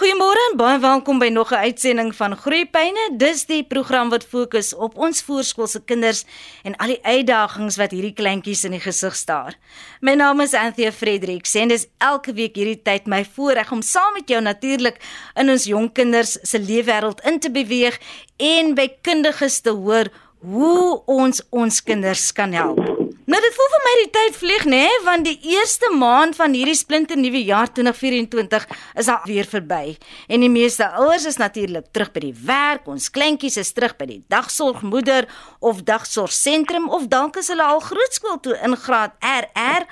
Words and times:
Goeiemôre 0.00 0.40
en 0.48 0.54
baie 0.56 0.78
welkom 0.80 1.18
by 1.20 1.26
nog 1.28 1.50
'n 1.52 1.60
uitsending 1.68 2.14
van 2.16 2.36
Groeipyne. 2.36 3.16
Dis 3.16 3.44
die 3.44 3.64
program 3.64 4.08
wat 4.08 4.24
fokus 4.24 4.74
op 4.74 4.96
ons 4.96 5.22
voorskoolse 5.22 5.84
kinders 5.84 6.24
en 6.62 6.76
al 6.76 6.86
die 6.86 7.02
uitdagings 7.02 7.76
wat 7.76 7.90
hierdie 7.90 8.12
kleintjies 8.12 8.64
in 8.64 8.70
die 8.70 8.80
gesig 8.80 9.14
staar. 9.14 9.58
My 10.00 10.14
naam 10.14 10.40
is 10.40 10.54
Anthea 10.54 10.92
Frederik. 10.92 11.46
Sien 11.46 11.68
dis 11.68 11.86
elke 11.98 12.32
week 12.32 12.56
hierdie 12.56 12.82
tyd 12.82 13.06
my 13.06 13.26
voorreg 13.34 13.72
om 13.72 13.82
saam 13.82 14.12
met 14.12 14.28
jou 14.28 14.40
natuurlik 14.40 14.96
in 15.34 15.50
ons 15.50 15.64
jong 15.64 15.92
kinders 15.92 16.38
se 16.42 16.58
leefwêreld 16.58 17.20
in 17.20 17.38
te 17.38 17.50
beweeg 17.50 18.00
en 18.36 18.74
by 18.74 18.88
kundiges 19.02 19.60
te 19.60 19.70
hoor 19.70 20.08
hoe 20.38 21.02
ons 21.06 21.42
ons 21.50 21.82
kinders 21.82 22.32
kan 22.32 22.52
help. 22.52 22.99
Nou 23.30 23.38
dit 23.38 23.54
voel 23.54 23.68
vir 23.70 23.82
my 23.84 23.90
die 23.98 24.08
tyd 24.10 24.36
vlieg 24.40 24.62
nê, 24.66 24.78
nee, 24.88 24.94
want 25.06 25.22
die 25.22 25.52
eerste 25.52 25.86
maand 25.94 26.34
van 26.34 26.50
hierdie 26.56 26.74
splinte 26.74 27.14
nuwe 27.14 27.38
jaar 27.46 27.68
2024 27.70 28.64
is 28.98 29.10
al 29.12 29.20
weer 29.30 29.46
verby. 29.46 29.92
En 30.26 30.42
die 30.42 30.50
meeste 30.50 30.88
ouers 30.98 31.28
is 31.30 31.38
natuurlik 31.38 31.92
terug 31.94 32.10
by 32.16 32.24
die 32.24 32.34
werk. 32.48 32.88
Ons 32.90 33.06
kleintjies 33.14 33.60
is 33.62 33.70
terug 33.76 33.94
by 34.00 34.08
die 34.10 34.18
dagsorgmoeder 34.34 35.28
of 35.62 35.84
dagsorgsentrum 35.86 36.90
of 36.90 37.06
dalk 37.12 37.38
is 37.38 37.52
hulle 37.54 37.70
al 37.70 37.78
grootskool 37.86 38.40
toe 38.42 38.58
in 38.66 38.74
graad 38.74 39.14
RR 39.22 39.86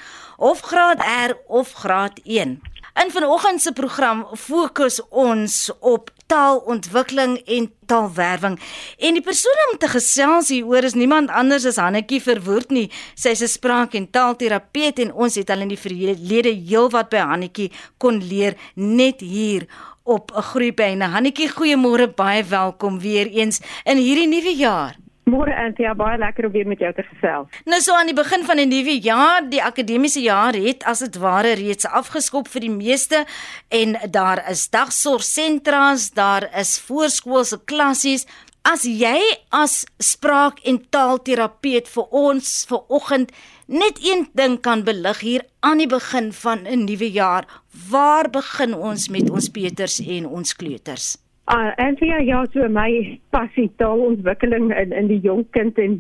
of 0.51 0.67
graad 0.67 1.07
R 1.07 1.39
of 1.47 1.77
graad 1.79 2.19
1. 2.27 2.59
In 2.99 3.15
vanoggend 3.15 3.63
se 3.63 3.71
program 3.71 4.27
fokus 4.35 4.99
ons 5.15 5.69
op 5.79 6.11
taalontwikkeling 6.29 7.39
en 7.49 7.71
taalwerwing. 7.89 8.59
En 8.99 9.17
die 9.17 9.25
persoon 9.25 9.65
om 9.71 9.79
te 9.81 9.89
gesels 9.89 10.53
hieroor 10.53 10.87
is 10.89 10.97
niemand 10.99 11.33
anders 11.33 11.67
as 11.69 11.81
Hannetjie 11.81 12.21
Verwoerd 12.23 12.71
nie. 12.75 12.91
Sy 13.15 13.35
is 13.35 13.43
'n 13.43 13.49
spraak- 13.49 13.95
en 13.95 14.11
taalterapeut 14.11 14.99
en 14.99 15.13
ons 15.13 15.35
het 15.35 15.51
al 15.51 15.61
in 15.61 15.69
die 15.69 15.85
verlede 15.87 16.53
heelwat 16.53 17.09
by 17.09 17.17
Hannetjie 17.17 17.73
kon 17.99 18.23
leer 18.23 18.57
net 18.75 19.21
hier 19.21 19.67
op 20.05 20.33
'n 20.37 20.43
groeibyne. 20.43 21.05
Hannetjie, 21.05 21.49
goeiemôre, 21.49 22.15
baie 22.15 22.45
welkom 22.45 23.01
weer 23.01 23.27
eens 23.27 23.61
in 23.85 23.97
hierdie 23.97 24.29
nuwe 24.29 24.57
jaar. 24.57 24.97
Môre 25.29 25.53
Antia, 25.61 25.93
baie 25.93 26.17
lekker 26.17 26.47
om 26.49 26.53
weer 26.55 26.69
met 26.69 26.81
jou 26.81 26.89
te 26.97 27.05
gesels. 27.05 27.53
Nou 27.69 27.79
so 27.85 27.93
aan 27.93 28.09
die 28.09 28.17
begin 28.17 28.47
van 28.49 28.61
'n 28.61 28.69
nuwe 28.69 28.97
jaar, 29.05 29.45
die 29.45 29.63
akademiese 29.63 30.23
jaar 30.25 30.55
het 30.55 30.85
as 30.85 30.99
dit 31.05 31.17
ware 31.17 31.53
reeds 31.53 31.85
afgeskop 31.85 32.49
vir 32.49 32.61
die 32.61 32.71
meeste 32.71 33.27
en 33.69 33.97
daar 34.11 34.41
is 34.51 34.69
dagsorgsentras, 34.71 36.11
daar 36.11 36.49
is 36.57 36.81
voorskoolse 36.81 37.61
klassies. 37.65 38.27
As 38.63 38.83
jy 38.83 39.21
as 39.51 39.85
spraak- 39.99 40.65
en 40.65 40.89
taalterapeut 40.91 41.89
vir 41.89 42.07
ons 42.11 42.65
vir 42.69 42.83
oggend 42.89 43.33
net 43.67 43.99
een 44.01 44.29
ding 44.33 44.61
kan 44.61 44.83
belig 44.85 45.21
hier 45.21 45.43
aan 45.61 45.79
die 45.79 45.87
begin 45.87 46.33
van 46.33 46.67
'n 46.67 46.85
nuwe 46.85 47.11
jaar, 47.11 47.45
waar 47.91 48.31
begin 48.31 48.75
ons 48.75 49.09
met 49.09 49.31
ons 49.31 49.49
Peters 49.49 50.01
en 50.01 50.27
ons 50.27 50.57
kleuters? 50.57 51.28
Uh, 51.49 51.73
en 51.77 51.97
ja, 51.99 52.19
ja, 52.19 52.47
so 52.53 52.69
my 52.69 53.19
passie 53.33 53.71
taalontwikkeling 53.81 54.69
in 54.77 54.93
in 54.93 55.07
die 55.09 55.21
jong 55.25 55.47
kind 55.57 55.79
en 55.81 55.95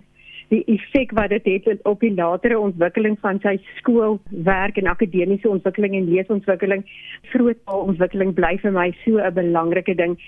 die 0.53 0.61
effek 0.69 1.13
wat 1.17 1.31
dit 1.33 1.47
het, 1.49 1.65
het 1.65 1.87
op 1.89 2.01
die 2.05 2.13
latere 2.13 2.59
ontwikkeling 2.61 3.15
van 3.21 3.39
sy 3.41 3.55
skoolwerk 3.79 4.77
en 4.77 4.91
akademiese 4.93 5.49
ontwikkeling 5.49 5.95
en 5.97 6.11
leesontwikkeling. 6.11 6.85
Groot 7.33 7.57
taalontwikkeling 7.65 8.35
bly 8.37 8.59
vir 8.61 8.75
my 8.77 8.91
so 9.05 9.17
'n 9.17 9.35
belangrike 9.35 9.95
ding. 9.97 10.19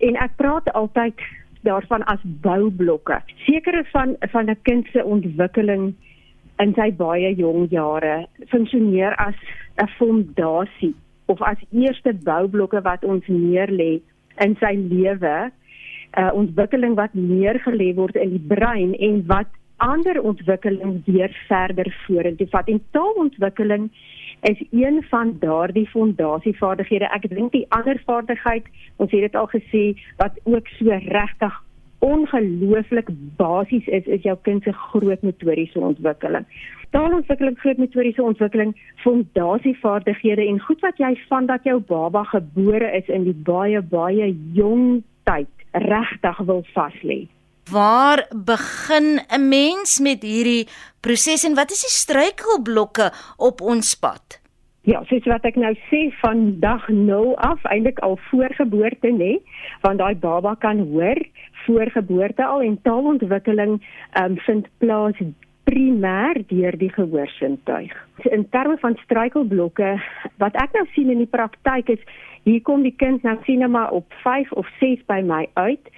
En 0.00 0.16
ek 0.16 0.36
praat 0.36 0.68
altyd 0.72 1.24
daarvan 1.64 2.04
as 2.04 2.20
boublokke. 2.44 3.20
Sekere 3.46 3.84
van 3.92 4.16
van 4.32 4.50
'n 4.50 4.58
kind 4.62 4.86
se 4.92 5.04
ontwikkeling 5.04 5.94
in 6.58 6.74
sy 6.74 6.90
baie 6.92 7.34
jong 7.34 7.70
jare 7.70 8.26
funksioneer 8.52 9.16
as 9.16 9.40
'n 9.80 9.88
fondasie 9.96 10.94
of 11.26 11.40
as 11.42 11.64
eerste 11.72 12.12
boublokke 12.12 12.82
wat 12.82 13.04
ons 13.04 13.24
neerlê 13.26 14.00
in 14.44 14.56
sy 14.60 14.74
lewe 14.76 15.36
uh, 16.16 16.30
ontwikkeling 16.32 16.96
wat 16.96 17.14
neergelê 17.14 17.92
word 17.94 18.16
in 18.16 18.36
die 18.36 18.46
brein 18.54 18.94
en 18.94 19.22
wat 19.30 19.50
ander 19.84 20.20
ontwikkeling 20.22 21.02
weer 21.04 21.32
verder 21.48 21.88
vorentoe 22.06 22.48
vat. 22.52 22.68
En 22.68 22.80
taalontwikkeling 22.96 23.90
is 24.48 24.62
een 24.70 25.02
van 25.10 25.36
daardie 25.40 25.86
fondasievaardighede. 25.92 27.10
Ek 27.12 27.28
dink 27.28 27.52
die 27.52 27.66
ander 27.76 28.00
vaardigheid, 28.06 28.68
ons 28.96 29.12
het 29.12 29.26
dit 29.28 29.36
al 29.36 29.48
gesê, 29.52 29.84
wat 30.20 30.40
ook 30.44 30.68
so 30.78 30.98
regtig 31.08 31.62
ongelooflik 31.98 33.08
basies 33.36 33.86
is, 33.86 34.06
is 34.06 34.22
jou 34.22 34.36
kind 34.42 34.62
se 34.62 34.72
groot 34.72 35.22
motoriese 35.22 35.80
ontwikkeling. 35.80 36.46
Taalontwikkeling, 36.90 37.58
groot 37.58 37.80
motoriese 37.82 38.22
ontwikkeling, 38.22 38.76
fondasievaardighede 39.04 40.46
en 40.46 40.60
goed 40.60 40.80
wat 40.84 40.98
jy 41.02 41.14
van 41.28 41.46
dat 41.46 41.64
jou 41.64 41.80
baba 41.80 42.24
gebore 42.30 42.92
is 42.96 43.08
in 43.08 43.24
die 43.28 43.36
baie 43.46 43.82
baie 43.82 44.30
jong 44.52 45.02
tyd 45.28 45.50
regtig 45.72 46.38
wil 46.46 46.62
vas 46.74 47.02
lê. 47.02 47.26
Waar 47.70 48.26
begin 48.30 49.18
'n 49.26 49.48
mens 49.48 49.98
met 50.00 50.22
hierdie 50.22 50.68
proses 51.00 51.44
en 51.44 51.54
wat 51.54 51.70
is 51.70 51.82
die 51.82 51.96
struikelblokke 52.02 53.10
op 53.36 53.60
ons 53.60 53.94
pad? 53.94 54.40
Ja, 54.86 55.00
soos 55.04 55.24
wat 55.26 55.42
ek 55.42 55.56
nou 55.58 55.72
sê 55.90 56.14
van 56.20 56.60
dag 56.62 56.88
0 56.88 57.32
af, 57.42 57.64
eintlik 57.64 57.98
al 58.06 58.14
voor 58.30 58.52
geboorte 58.54 59.10
nê, 59.10 59.32
want 59.82 59.98
daai 59.98 60.14
baba 60.14 60.54
kan 60.54 60.78
hoor 60.78 61.18
voor 61.66 61.90
geboorte 61.90 62.44
al 62.44 62.62
en 62.62 62.78
taalontwikkeling 62.82 63.82
um, 64.20 64.38
vind 64.46 64.68
plaas 64.78 65.18
primêr 65.66 66.38
deur 66.46 66.76
die 66.78 66.92
gehoorsintuig. 66.94 67.94
In 68.30 68.46
terme 68.54 68.76
van 68.78 68.94
struikelblokke, 69.02 69.96
wat 70.38 70.54
ek 70.62 70.78
nou 70.78 70.86
sien 70.94 71.10
in 71.10 71.24
die 71.24 71.30
praktyk 71.30 71.90
is 71.96 72.04
hier 72.46 72.62
kom 72.62 72.84
die 72.86 72.94
kind 72.94 73.24
nou 73.26 73.34
sien 73.42 73.58
nou 73.58 73.68
maar 73.74 73.90
op 73.90 74.12
5 74.22 74.52
of 74.60 74.68
6 74.78 75.02
by 75.10 75.18
my 75.26 75.48
uit. 75.58 75.88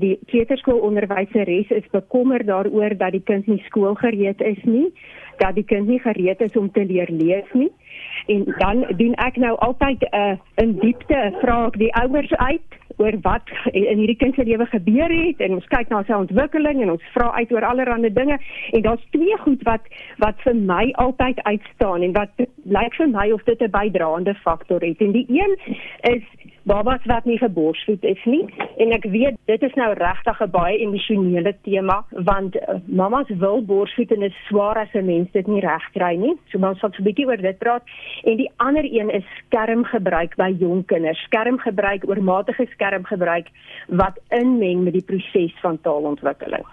Die 0.00 0.14
kleuterskoolonderwyseres 0.32 1.74
is 1.76 1.90
bekommer 1.92 2.44
daaroor 2.48 2.96
dat 2.96 3.12
die 3.12 3.24
kind 3.28 3.50
nie 3.52 3.60
skoolgereed 3.66 4.40
is 4.40 4.62
nie, 4.64 4.88
dat 5.44 5.58
die 5.60 5.66
kind 5.68 5.92
nie 5.92 6.00
gereed 6.00 6.40
is 6.40 6.56
om 6.56 6.70
te 6.72 6.86
leer 6.88 7.12
lees 7.12 7.52
nie. 7.52 7.68
En 8.32 8.48
dan 8.62 8.86
doen 8.96 9.12
ek 9.20 9.36
nou 9.36 9.52
altyd 9.60 10.08
'n 10.08 10.16
uh, 10.16 10.36
in 10.64 10.78
diepte 10.80 11.20
vra 11.44 11.66
ek 11.66 11.76
die 11.76 11.92
ouers 11.92 12.32
uit 12.32 12.79
oor 13.00 13.16
wat 13.24 13.52
in 13.72 13.98
hierdie 14.02 14.18
kind 14.20 14.34
se 14.34 14.44
lewe 14.44 14.66
gebeur 14.72 15.12
het 15.14 15.40
en 15.40 15.56
ons 15.58 15.68
kyk 15.72 15.88
na 15.92 16.02
sy 16.06 16.16
ontwikkeling 16.16 16.82
en 16.84 16.94
ons 16.96 17.08
vra 17.14 17.30
uit 17.38 17.52
oor 17.52 17.66
allerlei 17.70 18.12
dinge 18.12 18.38
en 18.72 18.84
daar's 18.86 19.06
twee 19.16 19.36
goed 19.44 19.62
wat 19.68 19.88
wat 20.24 20.40
vir 20.44 20.56
my 20.72 20.90
altyd 21.04 21.40
uitstaan 21.48 22.06
en 22.06 22.12
wat 22.18 22.44
lyk 22.78 22.96
vir 23.00 23.08
my 23.08 23.30
of 23.32 23.44
dit 23.48 23.62
'n 23.62 23.70
bydraende 23.70 24.34
faktor 24.44 24.80
het. 24.80 25.00
En 25.00 25.12
die 25.12 25.26
een 25.28 25.56
is 26.14 26.24
babas 26.70 27.04
wat 27.10 27.24
nie 27.24 27.38
geborsvoed 27.38 28.04
is 28.06 28.22
nie 28.30 28.44
en 28.82 28.92
ek 28.94 29.06
weet 29.10 29.38
dit 29.50 29.62
is 29.66 29.74
nou 29.80 29.90
regtig 29.98 30.40
'n 30.44 30.50
baie 30.54 30.78
emosionele 30.86 31.52
tema 31.66 31.96
want 32.30 32.56
uh, 32.56 32.78
mamas 32.86 33.30
wil 33.42 33.62
borsvoed 33.72 34.12
en 34.14 34.20
dit 34.26 34.30
is 34.30 34.46
swaar 34.48 34.78
as 34.78 34.94
'n 34.94 35.04
mens 35.04 35.28
dit 35.32 35.46
nie 35.46 35.60
reg 35.60 35.84
kry 35.98 36.14
nie. 36.16 36.36
So 36.50 36.58
ons 36.58 36.78
sal 36.78 36.90
'n 36.90 37.04
bietjie 37.08 37.26
oor 37.26 37.42
dit 37.42 37.58
praat. 37.58 37.82
En 38.24 38.36
die 38.36 38.50
ander 38.56 38.84
een 38.84 39.10
is 39.10 39.26
skermgebruik 39.38 40.36
by 40.36 40.50
jong 40.58 40.84
kinders. 40.86 41.22
Skermgebruik 41.28 42.08
oormatige 42.08 42.66
skermgebruik 42.74 43.48
wat 43.88 44.20
inmeng 44.28 44.84
met 44.84 44.92
die 44.92 45.08
proses 45.10 45.54
van 45.60 45.80
taalontwikkeling 45.80 46.66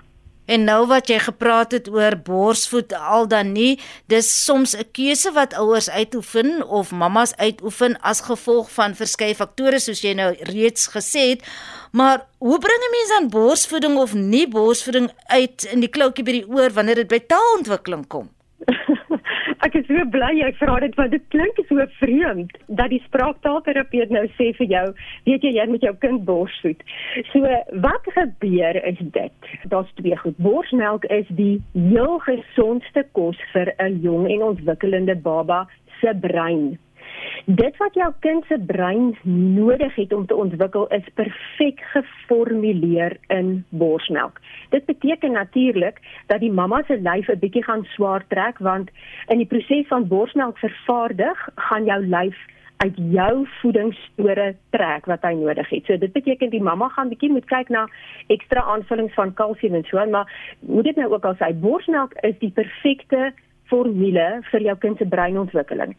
En 0.48 0.64
nou 0.64 0.86
wat 0.88 1.10
jy 1.12 1.18
gepraat 1.20 1.74
het 1.76 1.90
oor 1.92 2.16
borsvoed 2.24 2.94
al 2.96 3.28
dan 3.28 3.52
nie, 3.52 3.80
dis 4.08 4.28
soms 4.46 4.76
'n 4.78 4.88
keuse 4.92 5.32
wat 5.36 5.54
ouers 5.54 5.90
uitoefen 5.90 6.64
of 6.68 6.92
mammas 6.92 7.36
uitoefen 7.36 8.00
as 8.02 8.22
gevolg 8.22 8.72
van 8.72 8.96
verskeie 8.96 9.36
faktore 9.36 9.80
soos 9.80 10.02
jy 10.02 10.14
nou 10.14 10.36
reeds 10.40 10.88
gesê 10.88 11.30
het. 11.30 11.44
Maar 11.92 12.26
hoe 12.38 12.60
bring 12.60 12.82
'n 12.84 12.96
mens 12.98 13.12
aan 13.18 13.30
borsvoeding 13.30 13.98
of 13.98 14.14
nie 14.14 14.48
borsvoeding 14.48 15.12
uit 15.28 15.64
in 15.64 15.80
die 15.80 15.90
kloutjie 15.90 16.24
by 16.24 16.32
die 16.32 16.48
oor 16.48 16.72
wanneer 16.72 16.96
dit 16.96 17.08
by 17.08 17.20
taalontwikkeling 17.20 18.08
kom? 18.08 18.30
is 19.90 19.96
so 19.96 20.06
bly 20.12 20.32
jy 20.36 20.52
vra 20.60 20.80
dit 20.84 20.96
want 20.98 21.12
dit 21.12 21.24
klink 21.34 21.60
so 21.68 21.86
vreemd 22.00 22.56
dat 22.68 22.90
die 22.92 23.02
spraaktaalterapeut 23.06 24.12
nou 24.12 24.26
sê 24.38 24.52
vir 24.58 24.68
jou, 24.72 24.86
weet 25.26 25.44
jy 25.44 25.54
jy 25.58 25.68
moet 25.72 25.84
jou 25.84 25.94
kind 26.04 26.26
borsvoed. 26.26 26.84
So 27.32 27.42
wat 27.86 28.10
gebeur 28.16 28.80
is 28.84 29.00
dit. 29.00 29.52
Daar's 29.72 29.92
twee 30.00 30.18
goed. 30.18 30.38
Borsmelk 30.38 31.06
is 31.06 31.28
die 31.30 31.62
heel 31.74 32.20
gesondste 32.26 33.06
kos 33.14 33.38
vir 33.54 33.74
'n 33.80 34.02
jong 34.02 34.28
en 34.32 34.44
ontwikkelende 34.52 35.16
baba 35.16 35.68
se 36.02 36.14
brein. 36.14 36.78
Dit 37.46 37.78
wat 37.78 37.94
jou 37.94 38.10
kind 38.20 38.46
se 38.46 38.60
brein 38.60 39.18
nodig 39.56 39.96
het 39.96 40.14
om 40.14 40.26
te 40.26 40.36
ontwikkel 40.36 40.88
is 40.88 41.14
perfek 41.14 41.80
geformuleer 41.94 43.18
in 43.28 43.66
borsmelk. 43.70 44.42
Dit 44.70 44.86
beteken 44.86 45.32
natuurlik 45.32 46.00
dat 46.28 46.40
die 46.40 46.52
mamma 46.52 46.84
se 46.88 47.00
lyf 47.02 47.30
'n 47.30 47.40
bietjie 47.40 47.64
gaan 47.64 47.84
swaar 47.84 48.26
trek 48.28 48.58
want 48.58 48.90
in 49.28 49.38
die 49.38 49.48
proses 49.48 49.88
van 49.88 50.08
borsmelk 50.08 50.58
vervaardig 50.58 51.50
gaan 51.56 51.86
jou 51.86 52.06
lyf 52.06 52.38
uit 52.78 52.94
jou 52.96 53.48
voedingsstore 53.62 54.56
trek 54.70 55.06
wat 55.06 55.26
hy 55.26 55.34
nodig 55.34 55.70
het. 55.70 55.86
So 55.86 55.98
dit 55.98 56.14
beteken 56.14 56.50
die 56.54 56.62
mamma 56.62 56.90
gaan 56.94 57.10
bietjie 57.10 57.32
moet 57.34 57.48
kyk 57.50 57.70
na 57.74 57.88
ekstra 58.34 58.62
aanvullings 58.62 59.14
van 59.18 59.34
kalsium 59.34 59.74
en 59.80 59.86
so 59.90 60.06
maar 60.06 60.30
moet 60.60 60.84
dit 60.84 60.96
nou 60.96 61.10
ook 61.14 61.26
al 61.26 61.38
sy 61.42 61.54
borsmelk 61.54 62.14
is 62.30 62.38
die 62.44 62.52
perfekte 62.52 63.32
formule 63.70 64.28
vir 64.52 64.62
jou 64.62 64.76
kind 64.84 64.98
se 64.98 65.06
breinontwikkeling. 65.06 65.96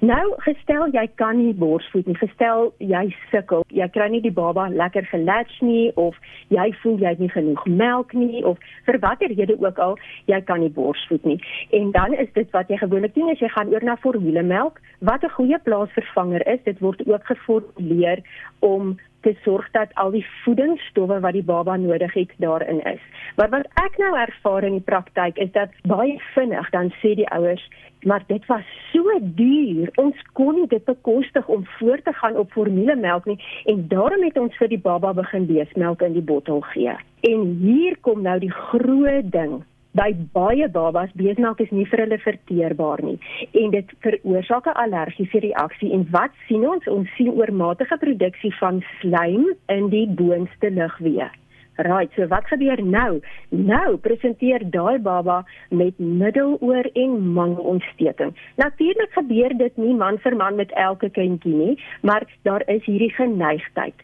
Nou 0.00 0.24
gestel 0.44 0.90
jy 0.92 1.06
kan 1.20 1.38
nie 1.40 1.54
borsvoed 1.56 2.06
nie. 2.06 2.16
Gestel 2.20 2.72
jy 2.78 3.04
sukkel, 3.30 3.64
jy 3.72 3.88
kry 3.94 4.08
nie 4.12 4.20
die 4.24 4.34
baba 4.34 4.68
lekker 4.68 5.06
gelatch 5.10 5.60
nie 5.64 5.90
of 5.96 6.18
jy 6.52 6.68
voel 6.82 6.98
jy 7.00 7.14
het 7.14 7.22
nie 7.22 7.32
genoeg 7.32 7.64
melk 7.66 8.12
nie 8.14 8.44
of 8.44 8.60
vir 8.86 9.00
watter 9.00 9.32
rede 9.32 9.56
ook 9.58 9.78
al, 9.78 9.96
jy 10.30 10.40
kan 10.44 10.60
nie 10.60 10.72
borsvoed 10.72 11.24
nie. 11.24 11.38
En 11.72 11.90
dan 11.96 12.14
is 12.14 12.28
dit 12.34 12.50
wat 12.52 12.68
jy 12.68 12.80
gewoonlik 12.82 13.14
doen 13.14 13.32
as 13.32 13.40
jy 13.40 13.48
gaan 13.54 13.72
oor 13.72 13.84
na 13.84 13.96
formulemelk, 14.04 14.80
wat 15.00 15.24
'n 15.24 15.36
goeie 15.38 15.58
plaasvervanger 15.58 16.46
is. 16.46 16.60
Dit 16.64 16.78
word 16.80 17.00
ook 17.08 17.24
geformuleer 17.24 18.20
om 18.60 18.96
te 19.20 19.34
sorg 19.42 19.70
dat 19.70 19.94
al 19.94 20.10
die 20.10 20.26
voedingsstowwe 20.44 21.20
wat 21.20 21.32
die 21.32 21.44
baba 21.44 21.76
nodig 21.76 22.14
het 22.14 22.32
daarin 22.42 22.82
is. 22.84 23.02
Maar 23.36 23.50
wat 23.50 23.68
ek 23.82 23.98
nou 23.98 24.12
ervaar 24.18 24.64
in 24.64 24.78
die 24.78 24.86
praktyk 24.86 25.38
is 25.42 25.52
dat 25.52 25.74
baie 25.88 26.18
vinnig 26.34 26.70
dan 26.70 26.92
sê 27.02 27.14
die 27.18 27.28
ouers, 27.34 27.64
maar 28.06 28.24
dit 28.26 28.46
was 28.46 28.66
so 28.92 29.18
duur. 29.20 29.90
Ons 29.96 30.22
kon 30.32 30.54
nie 30.54 30.68
dit 30.70 30.84
bekostig 30.84 31.48
om 31.48 31.66
voort 31.78 32.04
te 32.04 32.12
gaan 32.12 32.36
op 32.36 32.52
formulemelk 32.52 33.26
nie 33.26 33.38
en 33.64 33.86
daarom 33.88 34.22
het 34.24 34.38
ons 34.38 34.56
vir 34.60 34.68
die 34.68 34.82
baba 34.82 35.12
begin 35.16 35.46
beesmelk 35.46 36.02
in 36.06 36.18
die 36.18 36.26
bottel 36.32 36.60
gee. 36.72 36.94
En 37.26 37.48
hier 37.62 37.96
kom 38.00 38.22
nou 38.22 38.38
die 38.38 38.52
groot 38.52 39.32
ding 39.32 39.62
by 39.96 40.10
baie 40.36 40.68
babas 40.72 41.14
beesmelk 41.20 41.60
is 41.64 41.72
nie 41.78 41.86
vir 41.92 42.04
hulle 42.04 42.18
verteerbaar 42.24 43.02
nie 43.08 43.16
en 43.62 43.72
dit 43.76 43.96
veroorsaak 44.04 44.68
'n 44.72 44.78
allergiese 44.84 45.40
reaksie 45.48 45.92
en 45.96 46.06
wat 46.18 46.36
sien 46.48 46.68
ons 46.74 46.86
ons 46.98 47.08
sien 47.16 47.32
oormatige 47.32 47.98
produksie 48.04 48.54
van 48.60 48.84
slaim 49.00 49.44
in 49.78 49.90
die 49.96 50.06
boonste 50.20 50.70
lugweë 50.70 51.30
Right, 51.78 52.10
so 52.16 52.26
wat 52.26 52.46
gebeur 52.48 52.80
nou? 52.82 53.20
Nou 53.50 53.96
presenteer 54.00 54.62
daai 54.70 54.98
baba 54.98 55.44
met 55.68 55.98
middeloor 55.98 56.88
en 56.92 57.18
mangelontsteking. 57.32 58.32
Natuurlik 58.56 59.12
gebeur 59.12 59.52
dit 59.58 59.76
nie 59.76 59.94
man 59.94 60.18
vir 60.18 60.36
man 60.36 60.56
met 60.56 60.72
elke 60.72 61.10
kindjie 61.10 61.54
nie, 61.54 61.78
maar 62.00 62.24
daar 62.48 62.64
is 62.66 62.84
hierdie 62.84 63.12
geneigtheid. 63.12 63.94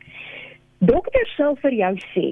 Dokters 0.79 1.35
sal 1.37 1.57
vir 1.63 1.73
jou 1.73 1.95
sê, 2.13 2.27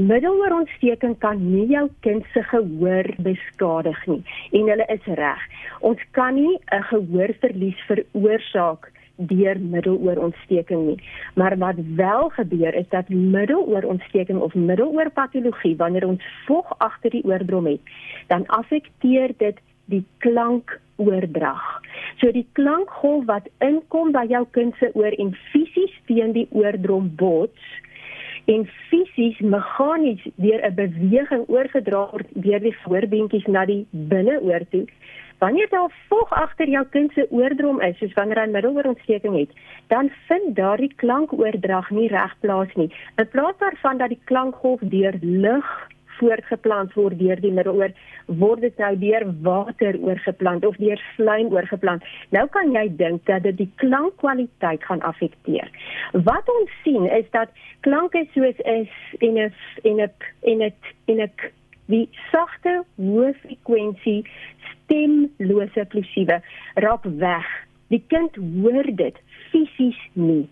Middeloorontsteking 0.00 1.18
kan 1.20 1.40
nie 1.44 1.66
jou 1.68 1.82
kind 2.00 2.24
se 2.32 2.40
gehoor 2.48 3.08
beskadig 3.20 3.98
nie 4.08 4.22
en 4.56 4.70
hulle 4.72 4.86
is 4.94 5.08
reg. 5.18 5.42
Ons 5.84 6.00
kan 6.16 6.34
nie 6.34 6.56
'n 6.72 6.82
gehoorverlies 6.92 7.80
veroorsaak 7.88 8.88
deur 9.16 9.58
middeloorontsteking 9.60 10.86
nie. 10.86 11.00
Maar 11.34 11.58
wat 11.58 11.76
wel 11.96 12.28
gebeur 12.28 12.74
is 12.74 12.88
dat 12.88 13.08
middeloorontsteking 13.08 14.40
of 14.40 14.54
middeloorpatologie 14.54 15.76
wanneer 15.76 16.06
ons 16.06 16.24
vog 16.46 16.74
agter 16.78 17.10
die 17.10 17.24
oordrom 17.24 17.66
het, 17.66 17.80
dan 18.26 18.46
affekteer 18.46 19.32
dit 19.36 19.58
die 19.84 20.04
klankoordrag. 20.18 21.82
So 22.16 22.32
die 22.32 22.46
klankgolf 22.52 23.24
wat 23.26 23.48
inkom 23.58 24.12
by 24.12 24.24
jou 24.28 24.46
kind 24.50 24.74
se 24.78 24.90
oor 24.94 25.12
en 25.18 25.36
fisies 25.52 25.94
teen 26.06 26.32
die 26.32 26.48
oordrom 26.50 27.10
bots, 27.16 27.60
en 28.44 28.68
fisies 28.88 29.38
meganies 29.40 30.22
deur 30.36 30.60
'n 30.66 30.74
beweging 30.74 31.44
oorgedra 31.48 32.10
word 32.12 32.28
deur 32.34 32.60
die 32.60 32.76
voorbeentjies 32.84 33.46
na 33.46 33.64
die 33.64 33.86
binneoor 33.90 34.64
toe. 34.70 34.86
Wanneer 35.40 35.68
daar 35.68 35.92
vog 36.08 36.32
agter 36.32 36.68
jou 36.68 36.86
kind 36.90 37.12
se 37.12 37.26
oordrom 37.30 37.80
is, 37.80 37.98
soos 37.98 38.12
wanneer 38.12 38.42
hy 38.42 38.50
middeloorontsteking 38.50 39.38
het, 39.38 39.50
dan 39.88 40.10
vind 40.28 40.56
daardie 40.56 40.92
klankoordrag 40.96 41.90
nie 41.90 42.08
reg 42.08 42.34
plaas 42.40 42.74
nie. 42.74 42.90
In 43.16 43.28
plaas 43.28 43.56
daarvan 43.58 43.98
dat 43.98 44.08
die 44.08 44.20
klankgolf 44.24 44.80
deur 44.80 45.16
lug 45.20 45.88
voortgeplant 46.20 46.94
word 46.98 47.18
deur 47.18 47.40
die 47.40 47.52
middeloor, 47.52 47.92
word 48.40 48.64
dit 48.64 48.82
nou 48.82 48.92
deur 49.00 49.26
water 49.46 49.98
oorgeplant 50.04 50.66
of 50.68 50.76
deur 50.82 51.00
slaim 51.16 51.52
oorgeplant. 51.54 52.04
Nou 52.36 52.46
kan 52.54 52.72
jy 52.76 52.86
dink 53.00 53.24
dat 53.30 53.46
dit 53.48 53.56
die 53.64 53.70
klankkwaliteit 53.82 54.84
gaan 54.88 55.04
affekteer. 55.06 55.70
Wat 56.12 56.52
ons 56.60 56.76
sien 56.84 57.08
is 57.10 57.26
dat 57.36 57.54
klanke 57.86 58.26
soos 58.34 58.58
is 58.64 58.92
en 59.20 59.34
'n 59.38 59.52
en 59.82 59.96
'n 60.04 60.10
en 60.42 60.62
'n 60.62 60.72
en 61.06 61.20
'n 61.20 61.30
die 61.90 62.06
sagte 62.30 62.82
hoë 63.02 63.32
frekwensie 63.42 64.22
stemlose 64.70 65.84
plosiewe 65.92 66.40
raak 66.74 67.04
weg. 67.22 67.48
Die 67.90 68.02
kind 68.12 68.36
hoor 68.62 68.86
dit 68.94 69.16
fisies 69.50 69.98
nie. 70.12 70.48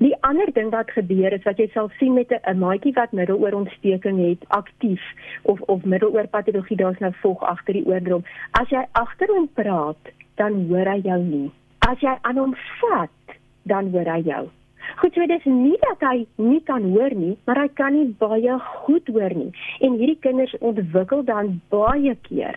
Die 0.00 0.14
ander 0.24 0.48
ding 0.56 0.70
wat 0.72 0.90
gebeur 0.96 1.34
is 1.36 1.42
wat 1.44 1.58
jy 1.60 1.66
sal 1.74 1.90
sien 1.98 2.14
met 2.16 2.30
'n 2.32 2.58
maatjie 2.58 2.92
wat 2.96 3.12
middeloorontsteking 3.12 4.20
het 4.28 4.44
aktief 4.48 5.02
of 5.42 5.60
of 5.60 5.84
middeloorpatologie 5.84 6.76
daar's 6.76 6.98
nou 7.04 7.12
vog 7.20 7.42
agter 7.42 7.76
die 7.76 7.84
oordrom. 7.86 8.24
As 8.50 8.68
jy 8.68 8.84
agter 8.92 9.28
hom 9.28 9.48
praat, 9.54 10.12
dan 10.36 10.66
hoor 10.68 10.88
hy 10.88 11.00
jou 11.04 11.20
nie. 11.22 11.50
As 11.78 12.00
jy 12.00 12.16
aan 12.20 12.36
hom 12.36 12.56
vat, 12.80 13.36
dan 13.62 13.90
hoor 13.90 14.08
hy 14.08 14.22
jou. 14.24 14.48
Goed, 14.96 15.14
so 15.14 15.26
dis 15.26 15.44
nie 15.44 15.76
dat 15.80 16.00
hy 16.00 16.26
nie 16.36 16.62
kan 16.64 16.82
hoor 16.82 17.14
nie, 17.14 17.36
maar 17.46 17.60
hy 17.60 17.68
kan 17.68 17.92
nie 17.92 18.16
baie 18.18 18.58
goed 18.58 19.06
hoor 19.08 19.34
nie. 19.34 19.52
En 19.80 19.92
hierdie 20.00 20.18
kinders 20.20 20.56
ontwikkel 20.60 21.24
dan 21.24 21.60
baie 21.68 22.16
keer 22.22 22.56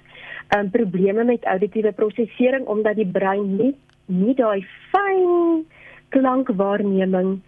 um, 0.57 0.69
probleme 0.69 1.23
met 1.23 1.43
auditiewe 1.43 1.91
prosesering 1.91 2.65
omdat 2.65 2.95
die 2.95 3.11
brein 3.11 3.57
nie 3.57 3.75
nie 4.05 4.33
daai 4.35 4.65
fyn 4.91 5.63
klankwaarneming 6.13 7.41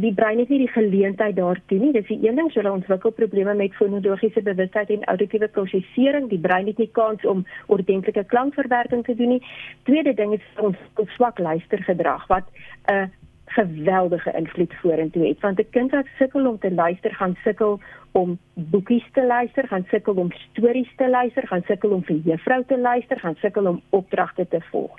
die 0.00 0.12
brein 0.14 0.38
het 0.38 0.48
nie 0.48 0.62
die 0.62 0.72
geleentheid 0.72 1.36
daartoe 1.36 1.78
nie. 1.78 1.92
Dis 1.92 2.06
die 2.08 2.20
een 2.24 2.38
ding, 2.38 2.50
hulle 2.54 2.72
ontwikkel 2.72 3.12
probleme 3.12 3.54
met 3.54 3.74
fonologiese 3.76 4.42
bewustheid 4.42 4.90
en 4.90 5.04
auditiewe 5.04 5.48
prosesering. 5.48 6.28
Die 6.30 6.40
brein 6.40 6.66
het 6.66 6.78
nie 6.78 6.90
kans 6.92 7.24
om 7.28 7.44
ordentlike 7.66 8.24
klankverwerking 8.24 9.04
te 9.04 9.14
doen 9.14 9.36
nie. 9.36 9.42
Tweede 9.88 10.14
ding 10.14 10.32
is 10.38 10.46
ons 10.56 10.78
swak 11.16 11.38
luistergedrag 11.38 12.26
wat 12.26 12.48
'n 12.88 12.94
uh, 12.94 13.06
geweldige 13.54 14.32
invloed 14.36 14.74
vorentoe 14.74 15.26
het. 15.26 15.40
Want 15.40 15.58
'n 15.58 15.70
kind 15.70 15.90
wat 15.90 16.06
sukkel 16.18 16.46
om 16.46 16.58
te 16.58 16.72
luister, 16.72 17.14
gaan 17.14 17.36
sukkel 17.44 17.80
om 18.12 18.38
boekies 18.54 19.08
te 19.12 19.26
luister, 19.26 19.68
gaan 19.68 19.86
sukkel 19.88 20.14
om 20.14 20.32
stories 20.32 20.92
te 20.96 21.08
luister, 21.08 21.46
gaan 21.46 21.62
sukkel 21.66 21.90
om 21.90 22.04
vir 22.04 22.16
juffrou 22.16 22.64
te 22.66 22.78
luister, 22.78 23.18
gaan 23.18 23.36
sukkel 23.40 23.66
om 23.66 23.82
opdragte 23.90 24.48
te 24.48 24.60
volg. 24.60 24.98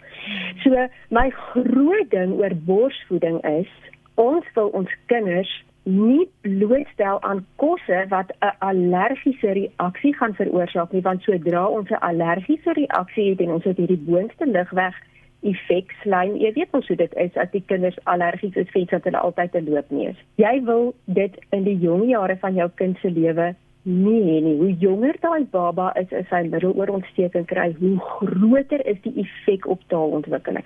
So 0.63 0.88
my 1.09 1.29
groot 1.29 2.09
ding 2.09 2.33
oor 2.33 2.55
borsvoeding 2.65 3.44
is 3.44 3.69
ons 4.15 4.45
wil 4.53 4.67
ons 4.67 4.89
kinders 5.05 5.63
nie 5.83 6.29
blootstel 6.41 7.21
aan 7.21 7.45
kosse 7.55 8.05
wat 8.09 8.31
'n 8.39 8.55
allergiese 8.59 9.51
reaksie 9.51 10.15
gaan 10.15 10.33
veroorsaak 10.33 10.91
nie 10.91 11.01
want 11.01 11.21
sodra 11.21 11.67
ons 11.67 11.89
'n 11.89 12.03
allergiese 12.09 12.73
reaksie 12.73 13.29
het 13.29 13.39
en 13.39 13.51
ons 13.51 13.63
het 13.63 13.77
hierdie 13.77 14.03
boonste 14.05 14.45
ligweg 14.45 14.95
effekslyn. 15.43 16.37
Jy 16.41 16.53
weet 16.55 16.71
mos 16.73 16.87
hoe 16.87 16.97
dit 16.99 17.13
is 17.25 17.35
as 17.41 17.51
die 17.51 17.63
kinders 17.67 17.99
allergies 18.09 18.55
is 18.55 18.69
vir 18.73 18.81
iets 18.81 18.95
wat 18.95 19.03
hulle 19.09 19.19
altyd 19.19 19.51
te 19.51 19.61
loop 19.63 19.91
neus. 19.91 20.17
Jy 20.41 20.55
wil 20.67 20.93
dit 21.05 21.37
in 21.51 21.67
die 21.67 21.77
jong 21.83 22.07
jare 22.09 22.38
van 22.41 22.55
jou 22.55 22.69
kind 22.81 22.97
se 23.01 23.12
lewe 23.12 23.53
nie 23.83 24.21
hê 24.23 24.39
nie. 24.43 24.55
Hoe 24.62 24.71
jonger 24.79 25.17
daai 25.21 25.45
baba 25.51 25.91
is, 26.00 26.12
is 26.15 26.27
sy 26.31 26.43
middeloorontsteking 26.47 27.47
kry, 27.50 27.69
hoe 27.79 27.95
groter 28.00 28.83
is 28.88 29.00
die 29.03 29.13
effek 29.25 29.67
op 29.67 29.83
taalontwikkeling. 29.91 30.65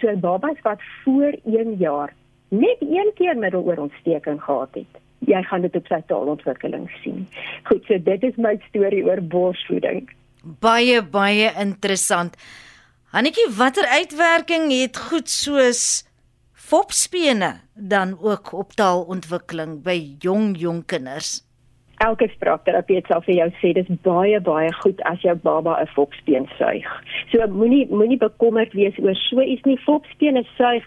So 0.00 0.08
'n 0.08 0.20
baba 0.20 0.54
wat 0.62 0.80
voor 1.04 1.32
1 1.44 1.76
jaar 1.78 2.14
net 2.48 2.80
een 2.80 3.10
keer 3.14 3.36
middeloorontsteking 3.36 4.42
gehad 4.42 4.74
het, 4.74 5.00
jy 5.18 5.42
gaan 5.42 5.60
dit 5.60 5.76
op 5.76 5.86
sy 5.86 6.00
taalontwikkeling 6.06 6.90
sien. 7.02 7.26
Goed, 7.64 7.84
so 7.84 7.98
dit 7.98 8.22
is 8.22 8.36
my 8.36 8.56
storie 8.68 9.04
oor 9.04 9.22
borsvoeding. 9.22 10.08
Baie 10.60 11.02
baie 11.02 11.52
interessant. 11.60 12.36
Annetjie, 13.14 13.46
watter 13.54 13.86
uitwerking 13.86 14.72
het 14.74 14.96
goed 14.98 15.28
soos 15.30 16.02
fopspene 16.52 17.60
dan 17.74 18.16
ook 18.18 18.50
op 18.52 18.72
taalontwikkeling 18.74 19.76
by 19.84 19.94
jong 20.18 20.56
jong 20.58 20.80
kinders? 20.90 21.44
Elke 22.02 22.26
spraakterapeut 22.32 23.06
sal 23.06 23.22
vir 23.22 23.36
jou 23.36 23.46
sê 23.60 23.70
dis 23.76 23.92
baie 24.02 24.40
baie 24.48 24.72
goed 24.80 25.04
as 25.06 25.22
jou 25.22 25.36
baba 25.46 25.76
'n 25.78 25.92
fopspeen 25.94 26.50
suig. 26.58 26.90
So 27.30 27.46
moenie 27.46 27.86
moenie 27.86 28.18
bekommerd 28.18 28.74
wees 28.74 28.98
oor 28.98 29.14
so 29.14 29.40
iets 29.40 29.62
nie. 29.62 29.78
Fopspene 29.86 30.42
suig 30.58 30.82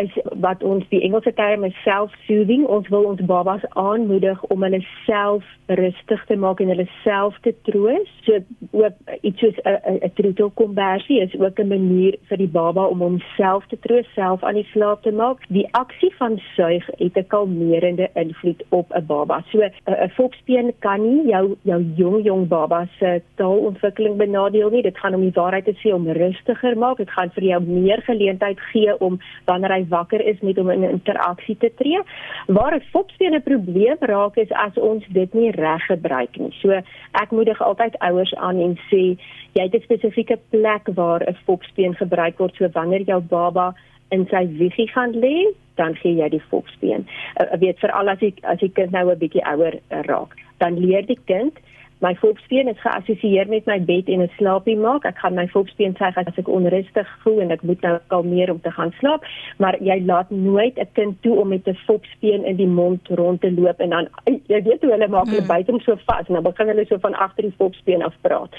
is 0.00 0.10
wat 0.40 0.62
ons 0.62 0.84
die 0.88 1.02
Engelse 1.04 1.32
term 1.36 1.64
is 1.64 1.76
self-soothing. 1.84 2.64
Ons 2.66 2.88
wil 2.88 3.04
ons 3.10 3.20
babas 3.28 3.64
aanmoedig 3.68 4.40
om 4.52 4.62
hulle 4.64 4.80
self 5.06 5.44
rustig 5.66 6.24
te 6.28 6.36
maak 6.36 6.60
en 6.60 6.72
hulle 6.72 6.86
self 7.02 7.36
te 7.44 7.52
troos. 7.68 8.08
So 8.26 8.40
ook 8.70 9.12
iets 9.20 9.40
soos 9.40 9.58
'n 9.64 9.98
'n 10.04 10.12
troetelkonversie 10.14 11.20
is 11.20 11.34
ook 11.40 11.58
'n 11.58 11.68
manier 11.68 12.16
vir 12.28 12.38
die 12.38 12.48
baba 12.48 12.86
om 12.86 13.00
homself 13.00 13.66
te 13.66 13.78
troos, 13.78 14.06
self 14.14 14.42
aan 14.42 14.54
die 14.54 14.68
slaap 14.72 15.02
te 15.02 15.12
maak. 15.12 15.38
Die 15.48 15.68
aksie 15.72 16.14
van 16.16 16.40
suig 16.56 16.86
het 16.98 17.16
'n 17.16 17.26
kalmerende 17.26 18.08
invloed 18.14 18.62
op 18.68 18.92
'n 18.94 19.06
baba. 19.06 19.44
So 19.50 19.60
'n 19.60 20.10
fopspeen 20.10 20.72
kan 20.78 21.00
nie 21.02 21.28
jou 21.28 21.56
jou 21.62 21.82
jong 21.96 22.24
jong 22.24 22.48
baba 22.48 22.88
se 22.98 23.22
taalontwikkeling 23.34 24.16
benadeel 24.16 24.70
nie. 24.70 24.82
Dit 24.82 24.98
gaan 24.98 25.14
om 25.14 25.20
die 25.20 25.40
waarheid 25.40 25.64
te 25.64 25.74
sê 25.74 25.92
om 25.94 26.08
rustiger 26.08 26.78
maak. 26.78 26.96
Dit 26.96 27.10
gaan 27.10 27.30
vir 27.30 27.44
jou 27.44 27.62
meer 27.62 28.02
geleentheid 28.02 28.60
gee 28.60 29.00
om 29.00 29.20
wanneer 29.44 29.72
hy 29.72 29.81
hy 29.82 29.88
wakker 29.90 30.20
is 30.20 30.40
met 30.40 30.56
hom 30.56 30.70
in 30.70 30.86
interaksie 30.86 31.56
te 31.58 31.70
tree. 31.78 32.00
Waar 32.46 32.74
'n 32.74 32.84
fopspeen 32.92 33.34
'n 33.34 33.42
probleem 33.42 33.96
raak 34.00 34.36
is 34.36 34.50
as 34.50 34.74
ons 34.78 35.04
dit 35.08 35.34
nie 35.34 35.50
reg 35.50 35.86
gebruik 35.86 36.36
nie. 36.36 36.52
So 36.60 36.70
ek 37.12 37.30
moedig 37.30 37.60
altyd 37.60 37.98
ouers 37.98 38.34
aan 38.34 38.58
en 38.60 38.78
sê 38.90 39.18
jy 39.52 39.62
het 39.62 39.74
'n 39.74 39.82
spesifieke 39.82 40.38
plek 40.50 40.88
waar 40.94 41.22
'n 41.22 41.36
fopspeen 41.44 41.94
gebruik 41.94 42.38
word 42.38 42.54
so 42.56 42.68
wanneer 42.72 43.02
jou 43.02 43.20
baba 43.20 43.74
in 44.10 44.26
sy 44.30 44.46
wiegie 44.46 44.88
gaan 44.92 45.12
lê, 45.12 45.46
dan 45.74 45.94
gee 45.94 46.14
jy 46.14 46.28
die 46.28 46.42
fopspeen. 46.50 47.06
Ek 47.40 47.52
uh, 47.52 47.58
weet 47.58 47.78
veral 47.78 48.08
as 48.08 48.20
ek 48.20 48.40
as 48.42 48.58
die 48.58 48.72
kind 48.76 48.92
nou 48.92 49.10
'n 49.10 49.18
bietjie 49.18 49.44
ouer 49.44 49.74
uh, 49.74 50.02
raak, 50.08 50.36
dan 50.58 50.78
leer 50.78 51.06
die 51.06 51.18
kind 51.24 51.58
my 52.02 52.14
volksbeen 52.18 52.68
is 52.68 52.80
geassosieer 52.82 53.48
met 53.48 53.66
my 53.70 53.78
bed 53.90 54.08
en 54.08 54.22
'n 54.22 54.30
slaapie 54.36 54.76
maak. 54.76 55.04
Ek 55.04 55.18
gaan 55.18 55.34
my 55.34 55.46
volksbeen 55.48 55.94
sê 55.94 56.10
as 56.14 56.38
ek 56.38 56.48
onrustig 56.48 57.08
voel 57.22 57.40
en 57.40 57.50
ek 57.50 57.62
moet 57.62 57.80
nou 57.80 57.98
kalmeer 58.06 58.50
om 58.50 58.60
te 58.60 58.70
gaan 58.70 58.92
slaap, 58.98 59.24
maar 59.58 59.76
jy 59.80 60.02
laat 60.04 60.30
nooit 60.30 60.78
'n 60.78 60.88
kind 60.92 61.22
toe 61.22 61.36
om 61.40 61.48
met 61.48 61.66
'n 61.66 61.78
volksbeen 61.86 62.44
in 62.44 62.56
die 62.56 62.66
mond 62.66 63.08
rond 63.08 63.40
te 63.40 63.52
loop 63.52 63.80
en 63.80 63.90
dan 63.90 64.08
jy 64.26 64.62
weet 64.62 64.82
hoe 64.82 64.90
hulle 64.90 65.08
maak 65.08 65.26
hulle 65.26 65.38
hmm. 65.38 65.46
byt 65.46 65.66
hom 65.66 65.80
so 65.80 65.96
vas 66.06 66.26
en 66.28 66.34
dan 66.34 66.42
begin 66.42 66.66
hulle 66.66 66.86
so 66.86 66.98
van 66.98 67.14
agter 67.14 67.42
die 67.42 67.54
volksbeen 67.58 68.02
af 68.02 68.14
praat. 68.20 68.50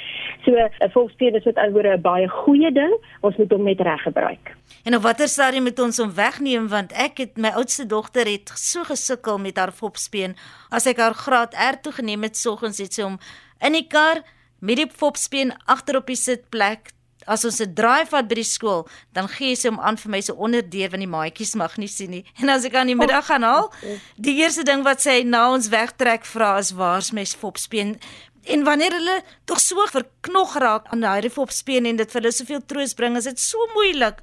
So 0.45 0.51
'n 0.51 0.89
volksbeen 0.89 1.35
is 1.35 1.43
met 1.43 1.57
alhoor 1.57 1.87
'n 1.87 2.01
baie 2.01 2.27
goeie 2.27 2.71
ding. 2.71 2.93
Ons 3.21 3.37
moet 3.37 3.51
hom 3.51 3.63
net 3.63 3.79
reg 3.79 4.01
gebruik. 4.01 4.55
En 4.83 4.95
op 4.95 5.01
watter 5.01 5.27
stadium 5.27 5.63
moet 5.63 5.79
ons 5.79 5.97
hom 5.97 6.13
wegneem 6.13 6.67
want 6.67 6.91
ek 6.91 7.17
het 7.17 7.37
my 7.37 7.49
oudste 7.49 7.85
dogter 7.85 8.25
het 8.25 8.51
so 8.55 8.83
gesukkel 8.83 9.37
met 9.37 9.57
haar 9.57 9.71
volksbeen 9.71 10.35
as 10.69 10.85
ek 10.85 10.97
haar 10.97 11.13
graad 11.13 11.53
R 11.53 11.79
toe 11.81 11.91
geneem 11.91 12.23
het 12.23 12.37
soggens 12.37 12.77
het 12.77 12.93
sy 12.93 13.05
hom 13.05 13.19
in 13.63 13.77
die 13.77 13.87
kar 13.87 14.23
met 14.63 14.79
die 14.79 14.87
popspeen 14.87 15.53
agter 15.71 15.99
op 15.99 16.11
die 16.11 16.19
sitplek. 16.19 16.91
As 17.23 17.45
ons 17.47 17.61
'n 17.61 17.73
draai 17.73 18.05
vat 18.05 18.27
by 18.27 18.35
die 18.35 18.43
skool, 18.43 18.87
dan 19.13 19.27
gee 19.27 19.55
sy 19.55 19.69
hom 19.69 19.79
aan 19.79 19.95
vir 19.95 20.11
my 20.11 20.21
se 20.21 20.33
onderdeur 20.33 20.89
want 20.91 21.03
die 21.03 21.07
maatjies 21.07 21.55
mag 21.55 21.77
nie 21.77 21.87
sien 21.87 22.11
nie. 22.11 22.25
En 22.41 22.49
as 22.49 22.65
ek 22.65 22.75
aan 22.75 22.87
die 22.87 22.99
middag 22.99 23.25
gaan 23.25 23.43
haal, 23.43 23.71
die 24.17 24.35
eerste 24.43 24.63
ding 24.63 24.83
wat 24.83 25.01
sy 25.01 25.23
na 25.23 25.51
ons 25.51 25.69
wegtrek 25.69 26.25
vra 26.25 26.57
is 26.59 26.71
waar's 26.71 27.13
my 27.13 27.23
popspeen? 27.39 27.99
En 28.43 28.63
wanneer 28.63 28.91
hulle 28.91 29.23
tog 29.45 29.59
so 29.59 29.85
verknog 29.87 30.57
raak 30.59 30.87
aan 30.91 30.99
daai 30.99 31.29
popspeen 31.29 31.85
en 31.85 31.95
dit 31.95 32.11
vir 32.11 32.21
hulle 32.21 32.31
soveel 32.31 32.61
troos 32.67 32.93
bring, 32.93 33.15
is 33.15 33.23
dit 33.23 33.39
so 33.39 33.57
moeilik 33.73 34.19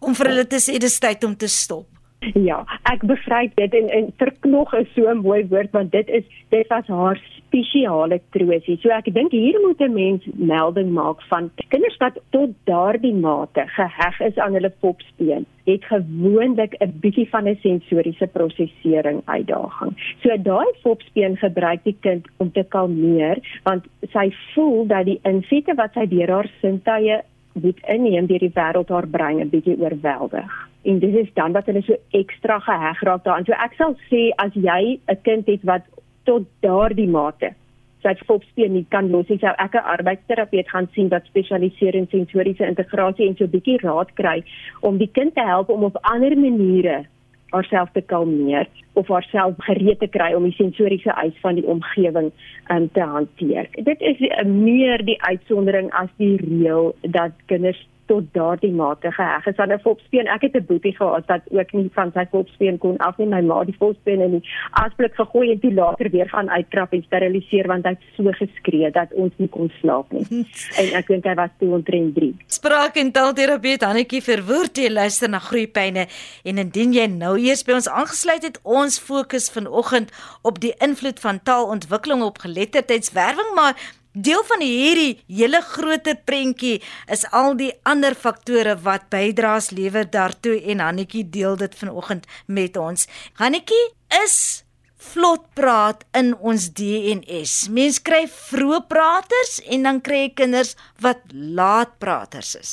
om 0.00 0.14
vir 0.14 0.26
hulle 0.26 0.46
te 0.46 0.58
sê 0.58 0.78
dis 0.78 0.98
tyd 0.98 1.24
om 1.24 1.36
te 1.36 1.46
stop. 1.46 1.99
Ja, 2.20 2.58
ek 2.92 3.04
begryp 3.08 3.54
dit 3.56 3.74
en, 3.78 3.86
en 3.96 4.10
verknog 4.20 4.74
is 4.76 4.88
so 4.92 5.08
'n 5.08 5.22
mooi 5.24 5.40
woord 5.48 5.70
want 5.72 5.92
dit 5.92 6.08
is 6.08 6.24
dit 6.52 6.66
was 6.68 6.86
haar 6.86 7.20
spesiale 7.36 8.20
troosie. 8.36 8.76
So 8.82 8.92
ek 8.92 9.08
dink 9.14 9.32
hier 9.32 9.56
moet 9.60 9.80
'n 9.80 9.94
mens 9.94 10.26
melding 10.34 10.92
maak 10.92 11.22
van 11.30 11.50
kinders 11.68 11.96
wat 11.96 12.20
tot 12.30 12.50
daardie 12.64 13.14
mate 13.14 13.64
geheg 13.66 14.20
is 14.20 14.36
aan 14.36 14.52
hulle 14.52 14.72
popspeen, 14.80 15.46
het 15.64 15.84
gewoonlik 15.84 16.76
'n 16.80 16.92
bietjie 17.00 17.28
van 17.28 17.48
'n 17.48 17.56
sensoriese 17.62 18.26
prosesering 18.26 19.22
uitdaging. 19.24 19.96
So 20.22 20.36
daai 20.36 20.68
popspeen 20.82 21.36
gebruik 21.36 21.84
die 21.84 21.96
kind 22.00 22.28
om 22.36 22.52
te 22.52 22.64
kalmeer 22.68 23.38
want 23.64 23.84
sy 24.12 24.30
voel 24.52 24.86
dat 24.86 25.04
die 25.04 25.20
insette 25.22 25.74
wat 25.74 25.92
sy 25.94 26.06
deur 26.06 26.28
haar 26.28 26.50
sintuie 26.60 27.22
moet 27.52 27.78
inneem 27.86 28.26
deur 28.26 28.38
die 28.38 28.54
wêreld 28.54 28.88
haar 28.88 29.06
brein 29.06 29.40
'n 29.40 29.50
bietjie 29.50 29.78
oorweldig 29.78 30.50
en 30.82 30.98
dit 30.98 31.14
is 31.14 31.32
dan 31.34 31.52
wat 31.52 31.66
hulle 31.66 31.82
so 31.82 31.96
ekstra 32.10 32.58
geheg 32.58 33.02
raak 33.02 33.24
daaraan. 33.24 33.44
So 33.44 33.52
ek 33.52 33.74
sal 33.76 33.96
sê 34.10 34.30
as 34.36 34.52
jy 34.54 35.00
'n 35.08 35.22
kind 35.22 35.46
het 35.46 35.62
wat 35.64 35.82
tot 36.24 36.46
daardie 36.60 37.08
mate 37.08 37.54
sy 38.02 38.14
volksspeen 38.26 38.72
nie 38.72 38.86
kan 38.88 39.10
los 39.12 39.28
nie, 39.28 39.38
sou 39.38 39.52
ek 39.58 39.74
'n 39.74 39.88
arbeidsterapeut 39.94 40.68
gaan 40.68 40.88
sien 40.94 41.08
wat 41.08 41.24
spesialiseer 41.24 41.94
in 41.94 42.08
sensoriese 42.10 42.66
integrasie 42.66 43.28
en 43.28 43.36
so 43.36 43.44
'n 43.44 43.50
bietjie 43.50 43.78
raad 43.82 44.14
kry 44.14 44.42
om 44.80 44.98
die 44.98 45.10
kind 45.12 45.34
te 45.34 45.44
help 45.44 45.68
om 45.68 45.84
op 45.84 45.98
ander 46.02 46.36
maniere 46.36 47.04
haarself 47.50 47.92
te 47.92 48.00
kalmeer 48.00 48.68
of 48.92 49.08
haarself 49.08 49.54
gereed 49.66 50.00
te 50.00 50.08
kry 50.08 50.32
om 50.34 50.46
die 50.48 50.56
sensoriese 50.56 51.14
eis 51.22 51.36
van 51.44 51.58
die 51.58 51.66
omgewing 51.66 52.30
um, 52.70 52.88
te 52.92 53.00
hanteer. 53.00 53.68
Dit 53.86 54.00
is 54.00 54.20
meer 54.46 55.04
die 55.04 55.18
uitsondering 55.22 55.90
as 55.92 56.10
die 56.22 56.36
reël 56.42 56.94
dat 57.16 57.36
kinders 57.46 57.80
tot 58.10 58.26
daardie 58.34 58.72
mate 58.74 59.12
geheg 59.14 59.46
is 59.46 59.58
aan 59.62 59.72
'n 59.72 59.80
volksspeen. 59.86 60.26
Ek 60.26 60.42
het 60.46 60.56
'n 60.56 60.66
boetie 60.66 60.96
gehad 60.96 61.26
wat 61.26 61.42
ook 61.50 61.72
nie 61.72 61.90
van 61.92 62.10
sy 62.14 62.24
volksspeen 62.30 62.78
kon 62.78 62.96
af 62.96 63.16
nie. 63.18 63.26
My 63.26 63.40
ma 63.40 63.64
die 63.64 63.76
volksspeen 63.78 64.20
in 64.20 64.30
die 64.30 64.48
asblik 64.70 65.14
gegooi 65.14 65.50
en 65.52 65.60
toe 65.60 65.74
later 65.74 66.10
weer 66.10 66.28
gaan 66.28 66.50
uitkrap 66.50 66.92
en 66.92 67.02
steriliseer 67.02 67.66
want 67.66 67.84
hy 67.84 67.90
het 67.90 68.06
so 68.16 68.30
geskree 68.42 68.90
dat 68.90 69.12
ons 69.12 69.32
nie 69.36 69.48
kon 69.48 69.70
slaap 69.80 70.12
nie. 70.12 70.26
en 70.80 70.86
ek 71.00 71.06
dink 71.06 71.24
hy 71.24 71.34
was 71.34 71.50
toe 71.58 71.70
omtrent 71.74 72.14
3. 72.14 72.34
Spraak 72.46 72.96
en 72.96 73.12
taalterapeut 73.12 73.82
Hannetjie 73.82 74.22
verwoord 74.22 74.76
jy 74.76 74.90
luister 74.90 75.28
na 75.28 75.38
groeipyne 75.38 76.06
en 76.44 76.58
indien 76.58 76.92
jy 76.92 77.06
nou 77.06 77.38
eers 77.38 77.64
by 77.64 77.72
ons 77.72 77.88
aangesluit 77.88 78.42
het, 78.42 78.60
ons 78.62 78.98
fokus 78.98 79.50
vanoggend 79.50 80.10
op 80.42 80.60
die 80.60 80.74
invloed 80.78 81.20
van 81.20 81.42
taalontwikkeling 81.42 82.22
op 82.22 82.38
geletterdheidswerwing, 82.38 83.54
maar 83.54 83.74
Deel 84.12 84.42
van 84.42 84.58
hierdie 84.58 85.20
hele 85.30 85.60
groter 85.62 86.16
prentjie 86.26 86.80
is 87.14 87.22
al 87.30 87.54
die 87.54 87.70
ander 87.86 88.16
faktore 88.18 88.74
wat 88.82 89.06
bydraes 89.12 89.70
lewer 89.70 90.08
daartoe 90.10 90.56
en 90.72 90.82
Hannetjie 90.82 91.22
deel 91.30 91.54
dit 91.60 91.74
vanoggend 91.78 92.26
met 92.46 92.74
ons. 92.76 93.06
Hannetjie 93.38 93.84
is 94.24 94.64
vlot 94.98 95.46
praat 95.54 96.02
in 96.18 96.34
ons 96.42 96.72
DNS. 96.74 97.54
Mens 97.70 98.02
kry 98.02 98.24
vroeë 98.26 98.82
praters 98.90 99.60
en 99.70 99.86
dan 99.86 100.02
kry 100.02 100.24
jy 100.24 100.34
kinders 100.42 100.74
wat 100.98 101.22
laat 101.30 101.94
praters 102.02 102.56
is. 102.58 102.72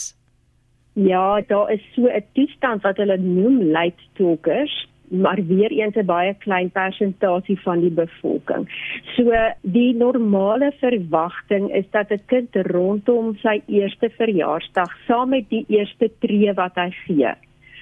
Ja, 0.98 1.42
daar 1.46 1.70
is 1.70 1.86
so 1.94 2.10
'n 2.10 2.26
toestand 2.34 2.82
wat 2.82 2.98
hulle 2.98 3.18
noem 3.18 3.62
late 3.70 4.02
talkers 4.18 4.88
maar 5.10 5.40
weer 5.48 5.72
eens 5.72 5.96
'n 5.96 6.06
baie 6.06 6.34
klein 6.34 6.70
persentasie 6.70 7.60
van 7.62 7.80
die 7.80 7.92
bevolking. 7.92 8.68
So 9.16 9.32
die 9.62 9.96
normale 9.96 10.72
verwagting 10.80 11.74
is 11.74 11.86
dat 11.92 12.12
'n 12.12 12.22
kind 12.26 12.56
rondom 12.56 13.36
sy 13.36 13.62
eerste 13.66 14.10
verjaarsdag 14.10 14.98
saam 15.08 15.30
met 15.30 15.50
die 15.50 15.66
eerste 15.68 16.12
tree 16.20 16.54
wat 16.54 16.76
hy 16.76 16.90
gee, 16.90 17.32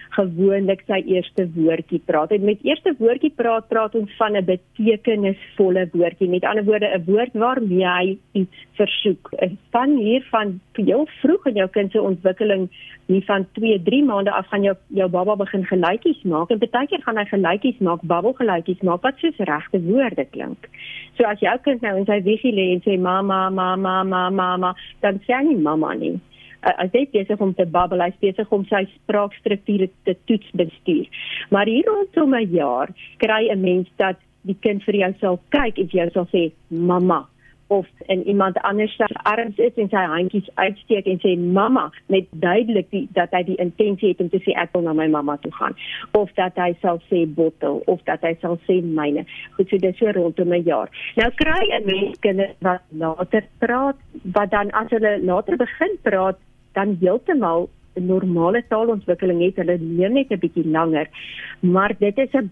gewoonlik 0.10 0.84
sy 0.88 1.02
eerste 1.06 1.48
woordjie 1.56 2.02
praat. 2.06 2.32
En 2.32 2.46
met 2.46 2.60
eerste 2.64 2.96
woordjie 3.00 3.32
praat 3.36 3.68
praat 3.68 3.96
ons 3.96 4.12
van 4.18 4.38
'n 4.38 4.46
betekenisvolle 4.46 5.90
woordjie. 5.92 6.30
Met 6.30 6.46
ander 6.46 6.64
woorde 6.64 6.88
'n 6.88 7.04
woord 7.06 7.34
waarmee 7.34 7.88
hy 7.88 8.18
iets 8.32 8.66
versoek. 8.74 9.30
Van 9.72 9.96
hier 9.98 10.24
van 10.32 10.60
heel 10.74 11.08
vroeg 11.22 11.46
in 11.46 11.54
jou 11.54 11.70
kind 11.70 11.92
se 11.92 12.02
ontwikkeling, 12.02 12.70
nie 13.06 13.24
van 13.26 13.48
2, 13.52 13.82
3 13.84 14.04
maande 14.04 14.32
af 14.32 14.48
gaan 14.48 14.64
jou 14.64 14.76
jou 14.88 15.10
baba 15.10 15.36
begin 15.36 15.66
geluitjies 15.66 16.22
maak 16.24 16.50
en 16.50 16.60
baie 16.60 16.88
keer 16.88 17.02
gaan 17.02 17.18
hy 17.18 17.26
geluitjies 17.26 17.78
maak, 17.78 18.02
babbelgeluitjies 18.02 18.82
maak 18.82 19.02
wat 19.02 19.18
soos 19.18 19.38
regte 19.38 19.82
woorde 19.82 20.26
klink. 20.32 20.70
So 21.18 21.24
as 21.24 21.40
jou 21.40 21.58
kind 21.62 21.82
nou 21.82 21.98
in 21.98 22.06
sy 22.06 22.22
wiegie 22.22 22.54
lê 22.54 22.72
en 22.74 22.82
sê 22.82 23.00
mama, 23.00 23.50
mama, 23.50 24.04
mama, 24.04 24.30
mama, 24.30 24.76
dan 25.02 25.22
sê 25.28 25.34
hy 25.34 25.44
nie 25.44 25.62
mama 25.62 25.94
nie 25.94 26.20
hy 26.66 27.06
besig 27.12 27.40
om 27.40 27.54
te 27.54 27.66
babbel, 27.66 28.02
hy 28.02 28.14
besig 28.20 28.52
om 28.52 28.66
sy 28.66 28.86
spraakstrukture 28.96 29.90
te 30.04 30.16
toets 30.26 30.50
bestuur. 30.52 31.06
Maar 31.50 31.66
hier 31.66 31.86
rondom 31.86 32.36
'n 32.36 32.50
jaar 32.52 32.90
kry 33.18 33.50
'n 33.50 33.62
mens 33.62 33.88
dat 33.98 34.18
die 34.42 34.58
kind 34.60 34.84
vir 34.84 34.96
jou 34.96 35.14
sal 35.20 35.40
kyk 35.50 35.80
en 35.80 35.90
jy 35.92 36.10
sal 36.14 36.28
sê 36.32 36.52
mamma 36.70 37.26
of 37.68 37.88
en 38.06 38.28
iemand 38.28 38.58
anders 38.62 38.96
se 38.96 39.06
arms 39.24 39.58
is 39.58 39.74
en 39.76 39.90
sy 39.90 40.04
handjies 40.10 40.50
uitsteek 40.54 41.08
en 41.10 41.20
sê 41.24 41.34
mamma 41.38 41.88
met 42.14 42.28
duidelik 42.30 42.90
die, 42.94 43.08
dat 43.18 43.34
hy 43.34 43.42
die 43.48 43.58
intensie 43.62 44.12
het 44.12 44.22
om 44.22 44.30
te 44.30 44.42
sê 44.46 44.54
ek 44.62 44.76
wil 44.76 44.86
na 44.86 44.94
my 44.94 45.08
mamma 45.10 45.38
toe 45.42 45.52
gaan 45.58 45.74
of 46.20 46.30
dat 46.38 46.58
hy 46.62 46.72
sal 46.84 47.02
sê 47.10 47.24
bottel 47.40 47.82
of 47.92 48.04
dat 48.10 48.22
hy 48.28 48.36
sal 48.42 48.60
sê 48.68 48.82
myne 48.86 49.26
goed 49.58 49.70
so 49.70 49.82
dis 49.82 49.98
so 49.98 50.14
rondom 50.14 50.54
'n 50.54 50.68
jaar 50.70 50.94
nou 51.18 51.30
kry 51.42 51.64
'n 51.80 51.86
mens 51.90 52.20
kinders 52.22 52.54
wat 52.62 52.84
later 52.92 53.44
praat 53.60 53.98
wat 54.38 54.52
dan 54.52 54.70
as 54.72 54.90
hulle 54.90 55.18
later 55.24 55.58
begin 55.58 55.98
praat 56.04 56.38
dan 56.76 56.98
heeltemal 57.02 57.70
'n 57.96 58.06
normale 58.06 58.64
taalontwikkeling 58.68 59.42
het. 59.42 59.56
Hulle 59.56 59.78
leer 59.80 60.12
net 60.12 60.32
'n 60.32 60.40
bietjie 60.40 60.68
langer. 60.68 61.08
Maar 61.60 61.96
dit 62.00 62.18
is 62.18 62.34
'n 62.34 62.52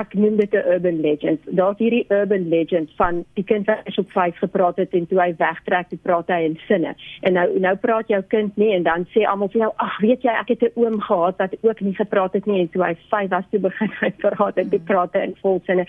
ek 0.00 0.14
noem 0.14 0.36
dit 0.36 0.52
'n 0.52 0.66
urban 0.72 1.00
legend. 1.00 1.40
Daar's 1.44 1.78
hierdie 1.78 2.04
urban 2.08 2.48
legend 2.48 2.90
van 2.96 3.24
die 3.34 3.44
kind 3.44 3.66
wat 3.66 3.98
op 3.98 4.10
5 4.10 4.38
gepraat 4.38 4.76
het 4.76 4.92
en 4.92 5.06
toe 5.06 5.20
hy 5.20 5.34
wegtrek, 5.38 5.88
toe 5.88 5.98
praat 6.02 6.28
hy 6.28 6.40
in 6.44 6.58
sinne. 6.66 6.94
En 7.20 7.32
nou 7.32 7.58
nou 7.60 7.76
praat 7.76 8.08
jou 8.08 8.22
kind 8.22 8.56
nie 8.56 8.72
en 8.74 8.82
dan 8.82 9.06
sê 9.14 9.24
almal 9.24 9.48
vir 9.48 9.60
jou, 9.60 9.72
"Ag, 9.76 9.98
weet 10.00 10.22
jy, 10.22 10.30
ek 10.30 10.48
het 10.48 10.62
'n 10.62 10.80
oom 10.80 11.00
gehad 11.00 11.36
wat 11.36 11.56
ook 11.60 11.80
nie 11.80 11.94
gepraat 11.94 12.32
het 12.32 12.46
nie 12.46 12.60
en 12.60 12.68
toe 12.68 12.82
hy 12.82 12.94
5 13.08 13.30
was 13.30 13.44
toe 13.50 13.60
begin 13.60 13.90
hy 14.00 14.10
praat 14.24 14.56
en 14.56 14.70
hy 14.70 14.78
praat 14.78 15.14
in 15.14 15.34
vol 15.42 15.62
sinne." 15.66 15.86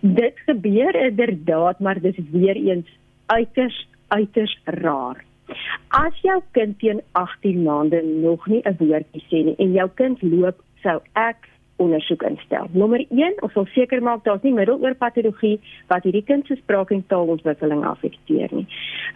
Dit 0.00 0.34
gebeur 0.46 0.94
inderdaad, 0.94 1.80
maar 1.80 2.00
dis 2.00 2.16
weer 2.32 2.56
eens 2.56 2.88
uiters 3.26 3.88
uiters 4.08 4.58
raar. 4.64 5.24
As 5.88 6.20
jou 6.22 6.40
kind 6.56 6.78
teen 6.78 7.00
18 7.12 7.62
maande 7.62 8.02
nog 8.02 8.46
nie 8.46 8.62
'n 8.64 8.76
woordjie 8.78 9.24
sê 9.30 9.44
nie 9.44 9.56
en 9.58 9.72
jou 9.72 9.88
kind 9.94 10.22
loop, 10.22 10.62
sou 10.82 11.00
ek 11.14 11.48
ondersoek 11.76 12.22
instel. 12.22 12.68
Nommer 12.72 13.04
1, 13.10 13.42
ons 13.42 13.54
wil 13.54 13.66
seker 13.66 14.02
maak 14.02 14.24
daar's 14.24 14.42
nie 14.42 14.52
middeloorpatologie 14.52 15.60
wat 15.88 16.02
hierdie 16.02 16.24
kind 16.24 16.46
se 16.46 16.54
spraak 16.56 16.90
en 16.90 17.04
taalontwikkeling 17.06 17.84
afekteer 17.84 18.48
nie. 18.52 18.66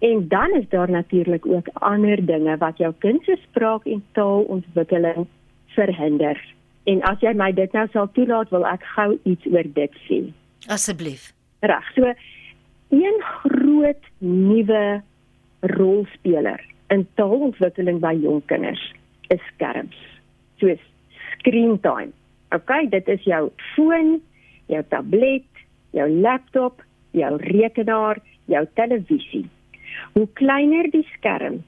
En 0.00 0.28
dan 0.28 0.50
is 0.50 0.68
daar 0.68 0.90
natuurlik 0.90 1.46
ook 1.46 1.68
ander 1.72 2.26
dinge 2.26 2.56
wat 2.56 2.78
jou 2.78 2.92
kind 2.98 3.24
se 3.24 3.36
spraak 3.42 3.86
en 3.86 4.02
taalontwikkeling 4.12 5.26
verhinder 5.66 6.36
En 6.88 7.02
as 7.04 7.20
jy 7.20 7.34
my 7.36 7.50
dit 7.52 7.74
nou 7.76 7.84
sal 7.92 8.08
toelaat, 8.16 8.52
wil 8.54 8.64
ek 8.68 8.84
gou 8.94 9.10
iets 9.28 9.48
oor 9.52 9.66
dit 9.76 9.96
sê. 10.06 10.22
Asseblief. 10.72 11.30
Reg. 11.60 11.90
So 11.96 12.14
een 12.94 13.18
groot 13.42 14.08
nuwe 14.24 15.02
rolspeler 15.60 16.62
in 16.94 17.06
taalontwikkeling 17.20 18.00
by 18.00 18.14
jong 18.22 18.42
kinders 18.46 18.82
is 19.34 19.42
skerms. 19.54 19.96
Soos 20.60 20.80
screen 21.38 21.78
time. 21.80 22.12
Okay, 22.54 22.86
dit 22.88 23.08
is 23.08 23.24
jou 23.28 23.48
foon, 23.74 24.18
jou 24.72 24.82
tablet, 24.88 25.48
jou 25.96 26.08
laptop, 26.08 26.82
jou 27.16 27.36
rekenaar, 27.42 28.20
jou 28.48 28.64
televisie. 28.74 29.44
Hoe 30.14 30.26
kleiner 30.40 30.88
die 30.92 31.04
skerm, 31.16 31.60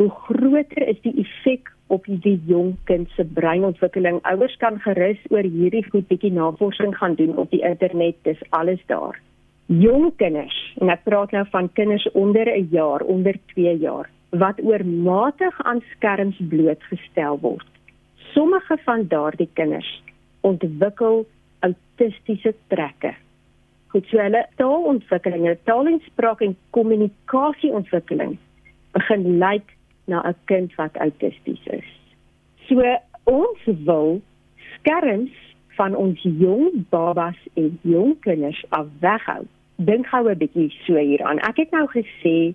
hoe 0.00 0.10
groter 0.26 0.88
is 0.88 1.00
die 1.04 1.14
effek 1.20 1.68
op 1.92 2.06
die 2.24 2.38
jong 2.48 2.72
kind 2.88 3.10
se 3.16 3.24
breinontwikkeling. 3.36 4.22
Ouers 4.28 4.56
kan 4.62 4.80
gerus 4.80 5.20
oor 5.30 5.44
hierdie 5.44 5.84
goed 5.90 6.08
bietjie 6.08 6.32
navorsing 6.32 6.96
gaan 6.96 7.18
doen 7.20 7.36
op 7.36 7.52
die 7.52 7.60
internet, 7.60 8.16
dis 8.24 8.40
alles 8.56 8.80
daar. 8.88 9.20
Jong 9.66 10.10
kinders, 10.16 10.56
en 10.80 10.90
ek 10.90 11.04
praat 11.04 11.30
nou 11.32 11.44
van 11.50 11.68
kinders 11.72 12.06
onder 12.12 12.46
'n 12.50 12.68
jaar, 12.70 13.00
onder 13.00 13.38
2 13.54 13.78
jaar, 13.78 14.10
wat 14.30 14.60
oormatig 14.62 15.62
aan 15.62 15.82
skerms 15.94 16.36
blootgestel 16.48 17.38
word. 17.40 17.66
Sommige 18.32 18.78
van 18.84 19.06
daardie 19.08 19.48
kinders 19.52 20.02
ontwikkel 20.40 21.26
autistiese 21.60 22.54
trekke. 22.66 23.14
Goed, 23.92 24.06
so 24.06 24.18
hulle 24.18 24.46
taalontwikkeling, 24.56 25.58
taal 25.64 25.86
en 25.86 26.00
spraak 26.06 26.40
en 26.40 26.56
kommunikasieontwikkeling 26.70 28.38
begin 28.92 29.38
lyk 29.38 29.76
na 30.06 30.22
'n 30.28 30.36
kind 30.44 30.74
wat 30.74 30.96
autisties 30.96 31.66
is. 31.66 31.90
So 32.68 32.82
ons 33.24 33.60
wil 33.64 34.20
skerms 34.74 35.30
van 35.82 35.96
ons 35.98 36.20
jong 36.22 36.84
babas 36.94 37.38
en 37.58 37.74
jong 37.82 38.14
kinders 38.22 38.62
af 38.70 38.86
weghou. 39.02 39.42
Dink 39.76 40.06
gou 40.06 40.28
'n 40.30 40.38
bietjie 40.38 40.70
so 40.86 40.94
hieraan. 40.94 41.38
Ek 41.38 41.56
het 41.56 41.70
nou 41.70 41.86
gesê 41.90 42.54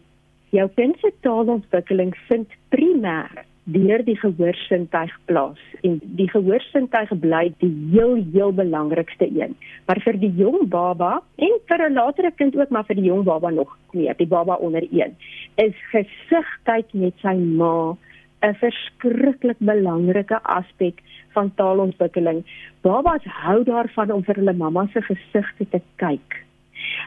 jou 0.55 0.67
kind 0.75 0.96
se 1.00 1.12
taalontwikkeling 1.22 2.15
vind 2.27 2.48
primêr 2.72 3.43
deur 3.63 4.03
die 4.07 4.15
gehoorsintuig 4.15 5.13
plaas 5.25 5.60
en 5.84 6.00
die 6.19 6.29
gehoorsintuig 6.31 7.10
bly 7.19 7.51
die 7.60 7.74
heel 7.91 8.15
heel 8.34 8.53
belangrikste 8.55 9.27
een. 9.27 9.55
Maar 9.88 10.00
vir 10.05 10.19
die 10.24 10.31
jong 10.39 10.69
baba 10.69 11.22
en 11.36 11.53
vir 11.67 11.89
'n 11.89 11.93
latere 11.93 12.31
kind 12.31 12.55
ook 12.55 12.69
maar 12.69 12.86
vir 12.86 12.96
die 12.96 13.10
jong 13.12 13.24
baba 13.24 13.50
nog 13.50 13.77
meer, 13.91 14.15
die 14.17 14.27
baba 14.36 14.55
onder 14.55 14.84
1, 14.91 15.15
is 15.55 15.75
gesigtyd 15.91 16.93
met 16.93 17.13
sy 17.22 17.36
ma 17.36 17.98
'n 18.41 18.53
verskriklik 18.53 19.60
belangrike 19.60 20.39
aspek 20.44 21.01
van 21.34 21.51
taalontwikkeling. 21.56 22.44
Babas 22.82 23.24
hou 23.24 23.63
daarvan 23.63 24.12
om 24.12 24.24
vir 24.24 24.36
hulle 24.36 24.53
mamma 24.53 24.88
se 24.94 25.01
gesigte 25.01 25.70
te 25.70 25.82
kyk. 25.96 26.44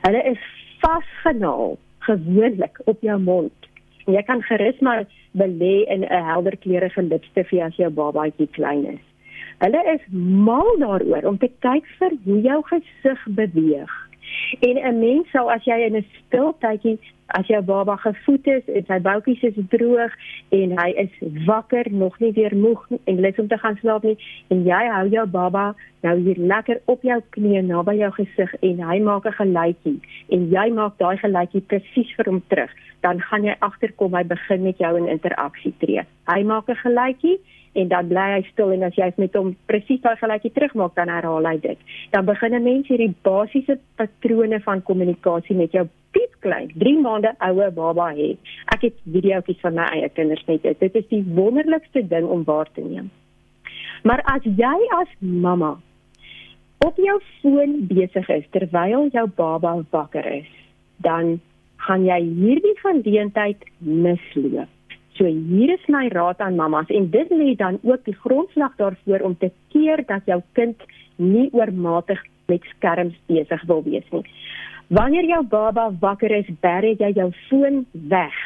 Hulle 0.03 0.23
is 0.33 0.43
vasgenaal 0.83 1.79
gewoonlik 1.99 2.81
op 2.85 3.01
jou 3.01 3.19
mond. 3.21 3.69
Jy 4.07 4.23
kan 4.23 4.43
gerus 4.43 4.79
maar 4.81 5.05
belê 5.33 5.87
in 5.87 6.03
'n 6.05 6.25
helder 6.25 6.57
kleurige 6.57 7.03
lipstifie 7.03 7.65
as 7.65 7.77
jou 7.77 7.91
babatjie 7.91 8.49
klein 8.51 8.85
is. 8.87 9.05
Hulle 9.59 9.83
is 9.95 10.05
mal 10.47 10.79
daaroor 10.79 11.25
om 11.25 11.39
te 11.39 11.51
kyk 11.61 11.87
vir 11.99 12.13
hoe 12.25 12.41
jou 12.41 12.63
gesig 12.63 13.27
beweeg. 13.29 14.10
En 14.61 14.77
'n 14.77 14.99
mens 14.99 15.31
sal 15.31 15.51
as 15.51 15.65
jy 15.65 15.79
in 15.87 15.97
'n 15.97 16.07
stil 16.27 16.55
tydjie 16.61 16.99
as 17.27 17.47
jou 17.47 17.61
baba 17.63 17.97
gevoed 17.97 18.47
is 18.47 18.67
en 18.75 18.87
sy 18.89 18.99
boutjies 19.05 19.43
is 19.43 19.59
droog 19.73 20.15
en 20.57 20.75
hy 20.79 20.89
is 21.05 21.15
wakker, 21.47 21.87
nog 21.91 22.19
nie 22.23 22.33
weer 22.33 22.57
moeg 22.57 22.83
en 23.05 23.21
lus 23.21 23.39
om 23.39 23.49
te 23.49 23.59
gaan 23.59 23.79
slaap 23.81 24.07
nie 24.07 24.17
en 24.49 24.65
jy 24.67 24.81
hou 24.95 25.07
jou 25.13 25.27
baba 25.27 25.75
nou 26.07 26.17
hier 26.25 26.41
lekker 26.53 26.81
op 26.91 27.03
jou 27.07 27.21
knie 27.37 27.63
naby 27.63 27.99
jou 28.01 28.11
gesig 28.19 28.55
en 28.61 28.83
hy 28.91 28.99
maak 28.99 29.27
'n 29.27 29.39
geluidjie 29.43 30.01
en 30.29 30.51
jy 30.51 30.67
maak 30.73 30.99
daai 30.99 31.17
geluidjie 31.17 31.61
presies 31.61 32.11
vir 32.17 32.27
hom 32.27 32.43
terug, 32.49 32.71
dan 33.03 33.21
gaan 33.21 33.45
jy 33.45 33.55
agterkom 33.61 34.15
hy 34.15 34.25
begin 34.25 34.63
met 34.63 34.79
jou 34.79 34.97
in 34.97 35.09
interaksie 35.09 35.75
tree. 35.79 36.03
Hy 36.27 36.43
maak 36.43 36.69
'n 36.69 36.83
geluidjie 36.83 37.39
en 37.73 37.89
dan 37.89 38.09
bly 38.11 38.27
hy 38.35 38.43
stil 38.49 38.73
en 38.75 38.83
as 38.89 38.97
jy 38.99 39.11
met 39.17 39.37
hom 39.39 39.53
presies 39.71 40.01
daai 40.03 40.17
geluidjie 40.19 40.53
terugmaak 40.57 40.95
dan 40.99 41.13
herhaal 41.13 41.47
hy 41.47 41.57
dit. 41.63 41.79
Dan 42.11 42.27
begin 42.27 42.55
'n 42.55 42.63
mens 42.63 42.89
hierdie 42.89 43.15
basiese 43.23 43.79
patrone 43.97 44.61
van 44.61 44.83
kommunikasie 44.83 45.57
met 45.57 45.73
jou 45.73 45.87
piep 46.11 46.33
klein 46.41 46.71
3 46.75 47.01
maande 47.01 47.35
oue 47.39 47.71
baba 47.71 48.11
hê. 48.15 48.37
Ek 48.75 48.83
het 48.83 48.97
videoetjies 49.05 49.61
van 49.61 49.75
my 49.75 49.87
eie 49.95 50.09
kinders 50.09 50.45
met 50.47 50.63
dit. 50.63 50.81
Dit 50.81 50.95
is 50.95 51.07
die 51.09 51.25
wonderlikste 51.35 52.03
ding 52.09 52.27
om 52.27 52.45
waar 52.45 52.69
te 52.73 52.81
neem. 52.81 53.11
Maar 54.03 54.23
as 54.25 54.43
jy 54.45 54.77
as 55.01 55.09
mamma 55.19 55.79
op 56.79 56.97
jou 56.97 57.21
foon 57.41 57.87
besig 57.87 58.29
is 58.29 58.45
terwyl 58.51 59.09
jou 59.13 59.27
baba 59.37 59.85
wakker 59.91 60.27
is, 60.27 60.49
dan 60.97 61.41
gaan 61.77 62.05
jy 62.05 62.21
hierdie 62.21 62.77
geleentheid 62.81 63.65
misloop. 63.79 64.69
So 65.21 65.29
hier 65.29 65.69
is 65.69 65.83
my 65.93 66.09
raad 66.09 66.39
aan 66.41 66.57
mammas 66.57 66.89
en 66.89 67.11
dit 67.13 67.29
lê 67.31 67.53
dan 67.55 67.77
ook 67.83 68.05
die 68.05 68.17
grondslag 68.23 68.73
daarvoor 68.77 69.21
om 69.21 69.35
te 69.37 69.51
keer 69.69 70.01
dat 70.09 70.25
jou 70.25 70.39
kind 70.57 70.81
nie 71.17 71.51
oormatig 71.53 72.23
met 72.49 72.65
skerms 72.73 73.19
besig 73.29 73.67
wil 73.69 73.83
wees 73.85 74.07
nie. 74.15 74.25
Wanneer 74.89 75.29
jou 75.29 75.43
baba 75.45 75.91
wakker 76.01 76.33
is, 76.39 76.49
berg 76.65 77.05
jy 77.05 77.11
jou 77.19 77.29
foon 77.51 77.85
weg. 77.93 78.39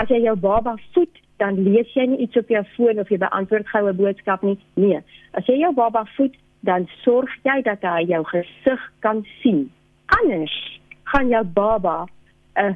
As 0.00 0.08
jy 0.08 0.22
jou 0.24 0.34
baba 0.40 0.78
voed, 0.94 1.20
dan 1.36 1.60
lees 1.68 1.92
jy 1.92 2.08
nie 2.08 2.22
iets 2.24 2.40
op 2.40 2.48
jou 2.48 2.64
foon 2.78 3.04
of 3.04 3.12
jy 3.12 3.20
beantwoord 3.20 3.68
goue 3.68 3.92
boodskap 4.00 4.48
nie. 4.48 4.56
Nee, 4.80 5.02
as 5.36 5.44
jy 5.52 5.60
jou 5.60 5.74
baba 5.76 6.06
voed, 6.16 6.32
dan 6.64 6.88
sorg 7.04 7.28
jy 7.44 7.60
dat 7.68 7.84
hy 7.84 8.08
jou 8.08 8.24
gesig 8.32 8.88
kan 9.04 9.20
sien. 9.42 9.66
Anders 10.22 10.56
gaan 11.12 11.28
jou 11.28 11.44
baba 11.44 12.06
'n 12.56 12.72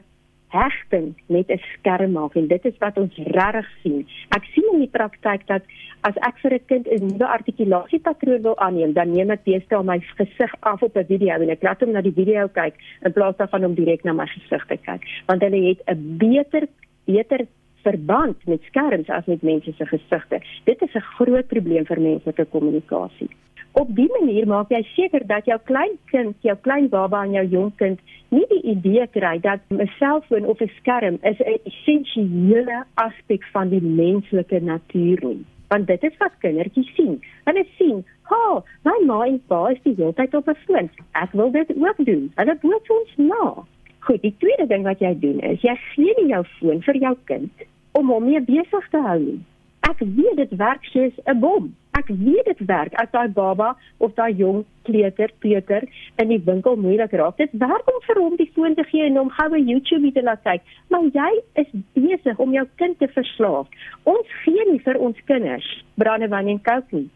hegting 0.50 1.14
met 1.26 1.48
'n 1.50 1.60
skerm 1.72 2.12
maak 2.12 2.34
en 2.34 2.46
dit 2.46 2.64
is 2.64 2.78
wat 2.78 2.98
ons 2.98 3.16
regtig 3.16 3.68
sien. 3.82 4.06
Ek 4.28 4.44
sien 4.44 4.64
in 4.72 4.78
die 4.78 4.94
praktyk 4.98 5.46
dat 5.46 5.62
as 6.00 6.16
ek 6.16 6.38
vir 6.42 6.52
'n 6.54 6.66
kind 6.66 6.86
'n 6.86 7.06
nuwe 7.06 7.26
artikulasiepatroon 7.26 8.42
wil 8.42 8.58
aanneem, 8.58 8.92
dan 8.92 9.12
neem 9.12 9.30
ek 9.30 9.44
deesdae 9.44 9.82
my 9.82 9.98
gesig 10.16 10.54
af 10.60 10.82
op 10.82 10.96
'n 10.96 11.06
video 11.06 11.34
en 11.34 11.50
ek 11.50 11.62
laat 11.62 11.80
hom 11.80 11.92
na 11.92 12.00
die 12.00 12.18
video 12.20 12.48
kyk 12.48 12.74
in 13.04 13.12
plaas 13.12 13.36
daarvan 13.36 13.64
om 13.64 13.74
direk 13.74 14.04
na 14.04 14.12
my 14.12 14.26
gesig 14.26 14.66
te 14.66 14.76
kyk, 14.76 15.02
want 15.26 15.42
hulle 15.42 15.68
het 15.68 15.80
'n 15.86 16.18
beter 16.18 16.68
beter 17.04 17.46
verband 17.82 18.36
met 18.46 18.62
skerms 18.62 19.08
as 19.08 19.26
met 19.26 19.42
mense 19.42 19.72
se 19.72 19.86
gesigte. 19.86 20.40
Dit 20.64 20.82
is 20.82 20.94
'n 20.94 21.00
groot 21.00 21.46
probleem 21.46 21.86
vir 21.86 22.00
menslike 22.00 22.44
kommunikasie. 22.44 23.30
Op 23.72 23.86
die 23.94 24.08
manier 24.10 24.46
maak 24.50 24.72
jy 24.74 24.80
seker 24.96 25.22
dat 25.26 25.46
jou 25.46 25.56
klein 25.68 25.92
kind, 26.10 26.34
jou 26.42 26.56
klein 26.64 26.88
baba 26.90 27.22
en 27.22 27.36
jou 27.36 27.44
jong 27.52 27.70
kind 27.78 28.00
nie 28.34 28.42
die 28.50 28.62
idee 28.72 29.06
kry 29.14 29.36
dat 29.38 29.60
'n 29.70 29.86
selfoon 29.98 30.46
of 30.46 30.60
'n 30.60 30.70
skerm 30.78 31.18
is 31.22 31.38
'n 31.38 31.58
essensiële 31.70 32.84
aspek 32.94 33.44
van 33.52 33.68
die 33.68 33.82
menslike 33.82 34.60
natuur 34.60 35.18
nie. 35.22 35.44
Want 35.68 35.86
dit 35.86 36.02
is 36.02 36.16
wat 36.18 36.32
kindertjies 36.38 36.94
sien. 36.94 37.22
Hulle 37.44 37.64
sien, 37.78 38.04
"Ha, 38.22 38.36
oh, 38.50 38.62
my 38.84 38.98
ma 39.06 39.24
en 39.26 39.42
pa 39.46 39.68
is 39.68 39.82
die 39.82 39.94
hele 39.96 40.12
tyd 40.12 40.34
op 40.34 40.48
'n 40.48 40.56
foon. 40.66 40.90
Ek 41.12 41.32
wil 41.32 41.50
dit 41.50 41.70
ook 41.76 42.04
doen." 42.04 42.32
Hulle 42.34 42.58
boot 42.60 42.90
ons 42.90 43.16
na. 43.16 43.54
Goed, 43.98 44.22
die 44.22 44.34
tweede 44.38 44.66
ding 44.66 44.82
wat 44.82 44.98
jy 44.98 45.18
doen 45.18 45.40
is 45.40 45.60
jy 45.60 45.76
gee 45.94 46.14
nie 46.16 46.28
jou 46.28 46.44
foon 46.44 46.82
vir 46.82 46.96
jou 46.96 47.16
kind 47.24 47.52
om 47.92 48.08
hom 48.08 48.24
mee 48.24 48.40
besig 48.40 48.88
te 48.90 48.98
hou 48.98 49.18
nie. 49.18 49.40
Ek 49.88 49.98
weet 49.98 50.36
dit 50.36 50.56
werk 50.56 50.84
soos 50.92 51.14
'n 51.24 51.38
bom. 51.40 51.74
Ek 51.98 52.06
weet 52.06 52.44
dit 52.44 52.60
werk 52.66 52.94
as 52.94 53.10
daai 53.10 53.28
baba 53.28 53.76
of 53.98 54.14
daai 54.14 54.32
jong 54.36 54.64
kleuter 54.82 55.30
Peter 55.38 55.82
in 56.16 56.28
die 56.28 56.42
winkel 56.44 56.76
moeilik 56.76 57.12
raak. 57.12 57.36
Dit 57.36 57.52
werk 57.52 57.88
om 57.92 58.00
vir 58.06 58.20
hom 58.22 58.36
die 58.36 58.50
foon 58.54 58.74
te 58.74 58.84
gee 58.84 59.04
en 59.04 59.16
hom 59.16 59.30
goue 59.30 59.58
YouTube 59.58 60.12
te 60.12 60.22
laat 60.22 60.42
kyk. 60.42 60.62
Maar 60.88 61.02
jy 61.02 61.30
is 61.54 61.70
besig 61.92 62.38
om 62.38 62.52
jou 62.52 62.66
kind 62.76 62.98
te 62.98 63.08
verslaaf. 63.08 63.66
Ons 64.02 64.26
gee 64.44 64.70
nie 64.70 64.80
vir 64.80 64.98
ons 64.98 65.16
kinders 65.24 65.84
brandewyn 65.94 66.48
en 66.48 66.62
kook 66.62 66.92
nie. 66.92 67.08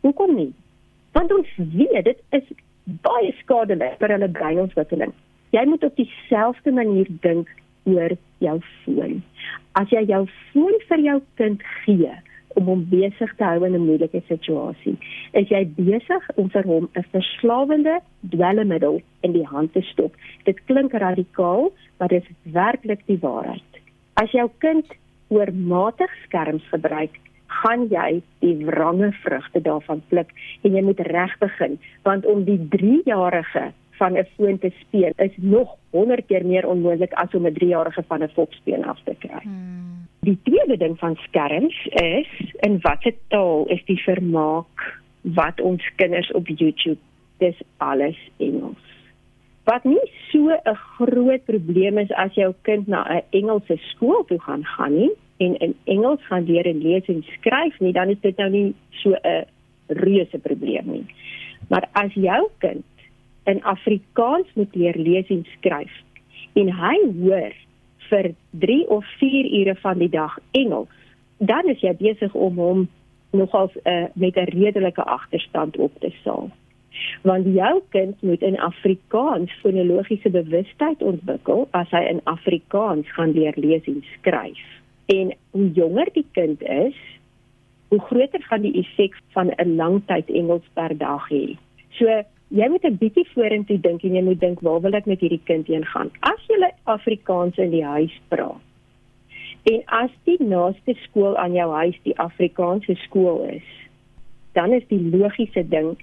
Hoekom 0.00 0.34
nie? 0.36 0.52
Want 1.12 1.32
ons 1.32 1.48
weet 1.56 2.04
dit 2.04 2.18
is 2.30 2.44
baie 2.84 3.34
skadelik 3.42 3.98
vir 3.98 4.14
hulle 4.14 4.28
breinontwikkeling. 4.28 5.12
Jy 5.50 5.64
moet 5.66 5.84
op 5.84 5.96
dieselfde 5.96 6.72
manier 6.72 7.08
dink 7.20 7.50
oor 7.86 8.16
jou 8.44 8.60
foon. 8.84 9.22
As 9.72 9.90
jy 9.90 10.04
jou 10.10 10.26
foon 10.52 10.78
vir 10.88 11.04
jou 11.08 11.20
kind 11.40 11.62
gee, 11.84 12.12
om 12.56 12.70
hom 12.70 12.84
besig 12.90 13.32
te 13.36 13.44
hou 13.44 13.64
in 13.66 13.74
'n 13.76 13.86
moeilike 13.86 14.22
situasie. 14.28 14.96
Is 15.32 15.48
jy 15.48 15.64
besig 15.76 16.24
om 16.36 16.48
vir 16.48 16.64
hom 16.64 16.88
'n 16.96 17.04
verslawende 17.12 18.00
dwelmmiddel 18.20 19.02
in 19.22 19.32
die 19.32 19.46
hand 19.46 19.72
te 19.72 19.82
stop? 19.82 20.14
Dit 20.44 20.64
klink 20.64 20.92
radikaal, 20.92 21.72
maar 21.98 22.08
dit 22.08 22.24
is 22.24 22.52
werklik 22.52 23.02
die 23.06 23.18
waarheid. 23.20 23.72
As 24.14 24.30
jou 24.30 24.50
kind 24.58 24.86
oormatig 25.28 26.10
skerms 26.24 26.64
gebruik, 26.70 27.20
gaan 27.46 27.88
jy 27.88 28.22
die 28.40 28.64
wrange 28.64 29.12
vrugte 29.12 29.60
daarvan 29.60 30.02
pluk 30.08 30.30
en 30.62 30.74
jy 30.74 30.82
moet 30.82 31.00
reg 31.00 31.38
begin, 31.38 31.78
want 32.02 32.26
om 32.26 32.44
die 32.44 32.58
3-jarige 32.58 33.72
van 33.96 34.12
'n 34.18 34.26
foon 34.36 34.58
te 34.58 34.70
speel 34.80 35.12
is 35.16 35.36
nog 35.36 35.76
100 35.90 36.26
keer 36.26 36.46
meer 36.46 36.68
onmoontlik 36.68 37.12
as 37.12 37.34
om 37.34 37.46
'n 37.46 37.52
3-jarige 37.52 38.02
van 38.06 38.22
'n 38.22 38.28
fopspeen 38.28 38.84
af 38.84 39.00
te 39.04 39.14
kry. 39.18 39.40
Hmm. 39.42 40.08
Die 40.20 40.38
tweede 40.42 40.76
ding 40.76 40.98
van 40.98 41.16
skerms 41.16 41.86
is 41.86 42.28
in 42.60 42.78
watter 42.80 43.14
taal 43.28 43.66
is 43.66 43.84
die 43.84 44.02
vermaak 44.02 45.02
wat 45.20 45.60
ons 45.60 45.90
kinders 45.96 46.32
op 46.32 46.48
YouTube 46.48 46.98
dis 47.38 47.62
alles 47.76 48.18
Engels. 48.36 48.84
Wat 49.64 49.84
nie 49.84 50.10
so 50.30 50.48
'n 50.48 50.74
groot 50.74 51.44
probleem 51.44 51.98
is 51.98 52.12
as 52.12 52.34
jou 52.34 52.54
kind 52.62 52.86
na 52.86 53.02
'n 53.08 53.22
Engelse 53.30 53.76
skool 53.76 54.24
toe 54.24 54.40
gaan 54.40 54.64
gaan 54.64 54.96
nie 54.96 55.10
en 55.36 55.56
in 55.56 55.74
Engels 55.84 56.26
gaan 56.26 56.44
leer 56.44 56.66
en 56.66 56.82
lees 56.82 57.04
en 57.06 57.24
skryf 57.38 57.80
nie, 57.80 57.92
dan 57.92 58.08
is 58.08 58.20
dit 58.20 58.36
nou 58.36 58.50
nie 58.50 58.74
so 58.90 59.10
'n 59.10 59.44
reuse 59.86 60.38
probleem 60.38 60.90
nie. 60.90 61.06
Maar 61.68 61.88
as 61.92 62.12
jou 62.12 62.48
kind 62.58 62.84
in 63.46 63.62
Afrikaans 63.62 64.50
moet 64.54 64.74
leer 64.74 64.98
lees 64.98 65.28
en 65.28 65.46
skryf 65.58 65.92
en 66.56 66.70
hy 66.72 66.96
hoor 67.20 67.54
vir 68.10 68.30
3 68.62 68.78
of 68.96 69.08
4 69.20 69.48
ure 69.60 69.74
van 69.82 69.98
die 69.98 70.10
dag 70.12 70.38
Engels, 70.56 70.92
dan 71.38 71.68
is 71.68 71.82
jy 71.84 71.92
besig 71.98 72.34
om 72.34 72.60
hom 72.60 72.86
nogals 73.36 73.74
uh, 73.84 74.06
met 74.14 74.36
'n 74.36 74.52
redelike 74.54 75.02
agterstand 75.02 75.76
op 75.76 75.92
te 76.00 76.12
saal. 76.22 76.50
Want 77.22 77.44
jou 77.44 77.82
kind 77.88 78.22
moet 78.22 78.42
in 78.42 78.58
Afrikaans 78.58 79.52
fonologiese 79.60 80.30
bewustheid 80.30 81.02
ontwikkel 81.02 81.68
as 81.70 81.90
hy 81.90 82.04
in 82.08 82.20
Afrikaans 82.24 83.12
gaan 83.12 83.32
leer 83.32 83.52
lees 83.56 83.84
en 83.84 84.04
skryf. 84.14 84.64
En 85.06 85.34
hoe 85.50 85.70
jonger 85.72 86.08
die 86.12 86.26
kind 86.32 86.62
is, 86.62 86.96
hoe 87.88 88.00
groter 88.00 88.42
gaan 88.42 88.62
die 88.62 88.78
effek 88.80 89.14
van 89.34 89.52
'n 89.56 89.76
lang 89.76 90.02
tyd 90.06 90.30
Engels 90.30 90.64
per 90.72 90.98
dag 90.98 91.28
hê. 91.28 91.56
So 91.90 92.24
jy 92.48 92.68
moet 92.68 92.84
'n 92.84 92.98
bietjie 92.98 93.26
vorentoe 93.34 93.80
dink 93.80 94.02
en 94.02 94.14
jy 94.14 94.22
moet 94.22 94.40
dink 94.40 94.60
waar 94.60 94.80
wil 94.80 94.94
ek 94.94 95.06
met 95.06 95.20
hierdie 95.20 95.42
kind 95.44 95.66
heen 95.66 95.84
gaan? 95.84 96.10
As 96.20 96.40
jy 96.48 96.70
Afrikaans 96.84 97.58
in 97.58 97.70
die 97.70 97.84
huis 97.84 98.20
praat. 98.28 98.62
En 99.66 99.82
as 99.86 100.10
die 100.24 100.38
naaste 100.38 100.94
skool 101.02 101.36
aan 101.36 101.52
jou 101.52 101.66
huis 101.72 101.96
die 102.02 102.14
Afrikaanse 102.22 102.94
skool 102.94 103.42
is, 103.50 103.66
dan 104.54 104.72
is 104.72 104.86
die 104.88 105.00
logiese 105.00 105.64
ding 105.68 105.96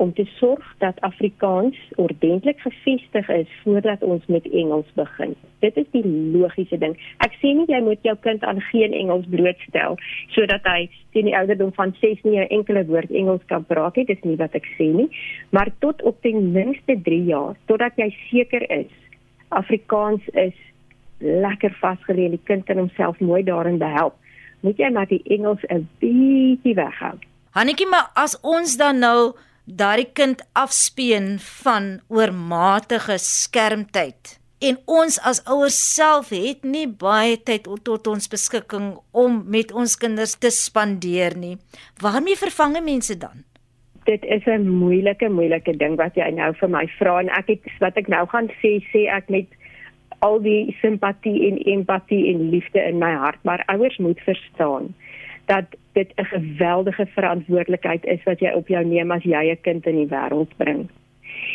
om 0.00 0.12
te 0.16 0.24
sorg 0.24 0.64
dat 0.78 1.00
Afrikaans 1.00 1.76
ordentlik 2.00 2.60
gevestig 2.60 3.28
is 3.28 3.48
voordat 3.62 4.02
ons 4.02 4.26
met 4.26 4.46
Engels 4.50 4.88
begin. 4.94 5.34
Dit 5.60 5.76
is 5.76 5.88
die 5.92 6.04
logiese 6.36 6.78
ding. 6.80 6.94
Ek 7.26 7.36
sê 7.42 7.52
nie 7.56 7.66
jy 7.68 7.82
moet 7.84 8.00
jou 8.08 8.14
kind 8.24 8.44
aan 8.48 8.62
geen 8.70 8.96
Engels 8.96 9.28
blootstel 9.28 9.98
sodat 10.32 10.64
hy 10.64 10.88
teen 11.12 11.28
die 11.28 11.36
ouderdom 11.36 11.74
van 11.76 11.92
6 12.00 12.24
nie 12.24 12.40
'n 12.40 12.48
enkele 12.48 12.86
woord 12.88 13.10
Engels 13.10 13.44
kan 13.52 13.64
praat 13.64 13.96
nie, 13.96 14.06
dis 14.08 14.24
nie 14.24 14.36
wat 14.40 14.54
ek 14.54 14.64
sê 14.78 14.88
nie, 14.88 15.10
maar 15.50 15.68
tot 15.84 16.02
op 16.02 16.22
ten 16.22 16.52
minste 16.52 16.96
3 17.02 17.24
jaar 17.24 17.54
totdat 17.66 17.92
jy 17.96 18.08
seker 18.30 18.64
is 18.70 18.92
Afrikaans 19.48 20.22
is 20.32 20.56
lekker 21.18 21.76
vasgelê 21.82 22.24
en 22.24 22.36
die 22.38 22.46
kind 22.48 22.64
kan 22.64 22.78
homself 22.78 23.20
mooi 23.20 23.42
daarin 23.42 23.78
behelp. 23.78 24.14
Moet 24.60 24.78
jy 24.78 24.90
maar 24.90 25.06
die 25.06 25.22
Engels 25.24 25.60
'n 25.68 25.88
bietjie 26.00 26.74
weghou. 26.74 27.18
Hannetjie, 27.50 27.88
maar 27.88 28.10
as 28.14 28.40
ons 28.40 28.76
dan 28.76 28.98
nou 28.98 29.32
daardie 29.74 30.10
kind 30.12 30.42
afspeen 30.52 31.38
van 31.38 32.00
oormatige 32.08 33.18
skermtyd 33.18 34.40
en 34.60 34.76
ons 34.84 35.16
as 35.24 35.40
ouers 35.48 35.76
self 35.94 36.32
het 36.34 36.66
nie 36.68 36.86
baie 36.86 37.38
tyd 37.48 37.68
tot 37.84 38.08
ons 38.10 38.28
beskikking 38.28 38.92
om 39.16 39.40
met 39.48 39.72
ons 39.72 39.96
kinders 39.96 40.36
te 40.36 40.50
spandeer 40.52 41.36
nie. 41.36 41.56
Waarmee 42.02 42.36
vervang 42.36 42.76
mense 42.84 43.16
dan? 43.16 43.44
Dit 44.04 44.24
is 44.24 44.44
'n 44.46 44.68
moeilike 44.68 45.28
moeilike 45.28 45.76
ding 45.76 45.96
wat 45.96 46.14
jy 46.14 46.30
nou 46.30 46.52
vir 46.54 46.68
my 46.68 46.86
vra 46.98 47.20
en 47.20 47.28
ek 47.28 47.46
het 47.48 47.64
wat 47.80 47.96
ek 47.96 48.08
nou 48.08 48.26
gaan 48.26 48.48
sê 48.60 48.84
sê 48.92 49.08
ek 49.08 49.28
met 49.28 49.46
al 50.20 50.40
die 50.40 50.76
simpatie 50.80 51.48
en 51.48 51.56
empatie 51.64 52.34
en 52.34 52.50
liefde 52.50 52.80
in 52.80 52.98
my 52.98 53.12
hart, 53.12 53.38
maar 53.42 53.62
ouers 53.66 53.96
moet 53.98 54.20
verstaan 54.20 54.94
dat 55.52 55.66
dit 55.92 56.10
'n 56.14 56.24
geweldige 56.24 57.06
verantwoordelikheid 57.06 58.04
is 58.04 58.22
wat 58.22 58.40
jy 58.40 58.50
op 58.54 58.68
jou 58.68 58.84
neem 58.84 59.10
as 59.10 59.22
jy 59.22 59.50
'n 59.50 59.60
kind 59.60 59.86
in 59.86 59.96
die 59.96 60.12
wêreld 60.14 60.56
bring. 60.56 60.88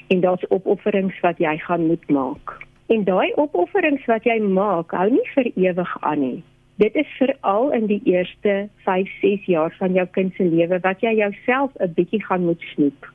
En 0.07 0.19
daar's 0.19 0.47
opofferings 0.47 1.19
wat 1.19 1.37
jy 1.37 1.57
gaan 1.57 1.85
moet 1.85 2.09
maak. 2.09 2.57
En 2.87 3.03
daai 3.03 3.31
opofferings 3.35 4.05
wat 4.05 4.23
jy 4.23 4.39
maak, 4.39 4.91
hou 4.91 5.09
nie 5.09 5.29
vir 5.33 5.51
ewig 5.55 5.97
aan 5.99 6.19
nie. 6.19 6.43
Dit 6.75 6.95
is 6.95 7.07
veral 7.17 7.71
in 7.71 7.85
die 7.85 8.01
eerste 8.03 8.69
5, 8.75 9.09
6 9.21 9.45
jaar 9.45 9.75
van 9.77 9.93
jou 9.93 10.07
kind 10.11 10.33
se 10.33 10.43
lewe 10.43 10.79
wat 10.79 11.01
jy 11.01 11.15
jouself 11.15 11.71
'n 11.79 11.93
bietjie 11.93 12.23
gaan 12.25 12.45
moet 12.45 12.61
snoep 12.61 13.13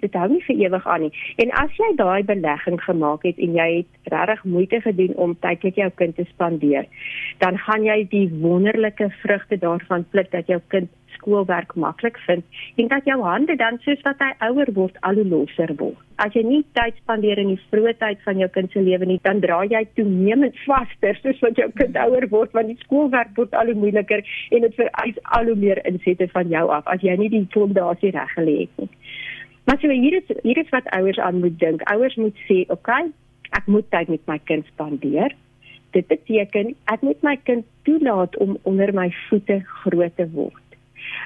dit 0.00 0.18
hou 0.18 0.28
nie 0.32 0.42
vir 0.46 0.62
ewig 0.66 0.86
aan 0.86 1.06
nie. 1.06 1.12
En 1.42 1.52
as 1.62 1.74
jy 1.78 1.90
daai 1.96 2.22
belegging 2.28 2.80
gemaak 2.84 3.26
het 3.28 3.38
en 3.38 3.58
jy 3.58 3.68
het 3.80 4.14
regtig 4.14 4.44
moeite 4.44 4.80
gedoen 4.86 5.14
om 5.16 5.36
tyd 5.40 5.62
met 5.68 5.82
jou 5.82 5.90
kind 6.02 6.16
te 6.16 6.26
spandeer, 6.30 6.88
dan 7.38 7.58
gaan 7.58 7.84
jy 7.84 7.98
die 8.10 8.26
wonderlike 8.40 9.10
vrugte 9.22 9.60
daarvan 9.60 10.06
pluk 10.10 10.30
dat 10.32 10.46
jou 10.46 10.60
kind 10.68 10.90
skoolwerk 11.20 11.74
maklik 11.74 12.18
vind 12.26 12.44
en 12.76 12.88
dat 12.88 13.04
jou 13.04 13.22
hande 13.22 13.56
dan 13.56 13.78
soos 13.84 14.00
wat 14.06 14.22
hy 14.24 14.30
ouer 14.48 14.72
word 14.74 14.96
al 15.06 15.20
hoe 15.20 15.26
losser 15.32 15.72
word. 15.76 15.98
As 16.20 16.34
jy 16.36 16.42
nie 16.44 16.60
tyd 16.76 16.96
spandeer 17.00 17.40
in 17.40 17.54
die 17.54 17.60
vroeë 17.72 17.94
tyd 18.00 18.20
van 18.26 18.40
jou 18.40 18.48
kind 18.54 18.72
se 18.72 18.82
lewe 18.84 19.08
nie, 19.08 19.20
dan 19.24 19.40
dra 19.44 19.62
jy 19.68 19.82
toenemend 19.98 20.56
vaster 20.66 21.18
soos 21.22 21.40
wat 21.44 21.60
jou 21.60 21.68
kind 21.80 21.96
ouer 22.04 22.28
word 22.32 22.56
want 22.56 22.72
die 22.72 22.80
skoolwerk 22.84 23.32
word 23.38 23.56
al 23.56 23.72
hoe 23.72 23.78
moeiliker 23.84 24.24
en 24.50 24.66
dit 24.66 24.78
vereis 24.80 25.20
al 25.38 25.52
hoe 25.52 25.58
meer 25.64 25.82
insette 25.88 26.28
van 26.34 26.52
jou 26.52 26.66
af 26.76 26.88
as 26.94 27.04
jy 27.04 27.16
nie 27.20 27.32
die 27.32 27.46
fondasie 27.54 28.14
reg 28.16 28.36
gelê 28.36 28.56
het 28.64 28.84
nie. 28.84 28.90
Maar 29.70 29.78
so 29.78 29.88
hier 29.88 30.14
is 30.18 30.36
hier 30.42 30.58
is 30.58 30.68
wat 30.68 30.88
ouers 30.90 31.18
aan 31.18 31.38
moet 31.38 31.58
dink. 31.58 31.82
Ouers 31.82 32.14
moet 32.14 32.36
sê, 32.36 32.66
"Oké, 32.66 32.72
okay, 32.72 33.04
ek 33.50 33.66
moet 33.66 33.90
tyd 33.90 34.08
met 34.08 34.26
my 34.26 34.38
kind 34.44 34.66
spandeer." 34.66 35.34
Dit 35.90 36.06
beteken 36.06 36.74
ek 36.84 37.00
moet 37.00 37.22
my 37.22 37.36
kind 37.36 37.64
toelaat 37.82 38.36
om 38.36 38.58
onder 38.62 38.94
my 38.94 39.14
voete 39.28 39.60
groot 39.64 40.16
te 40.16 40.30
word. 40.30 40.66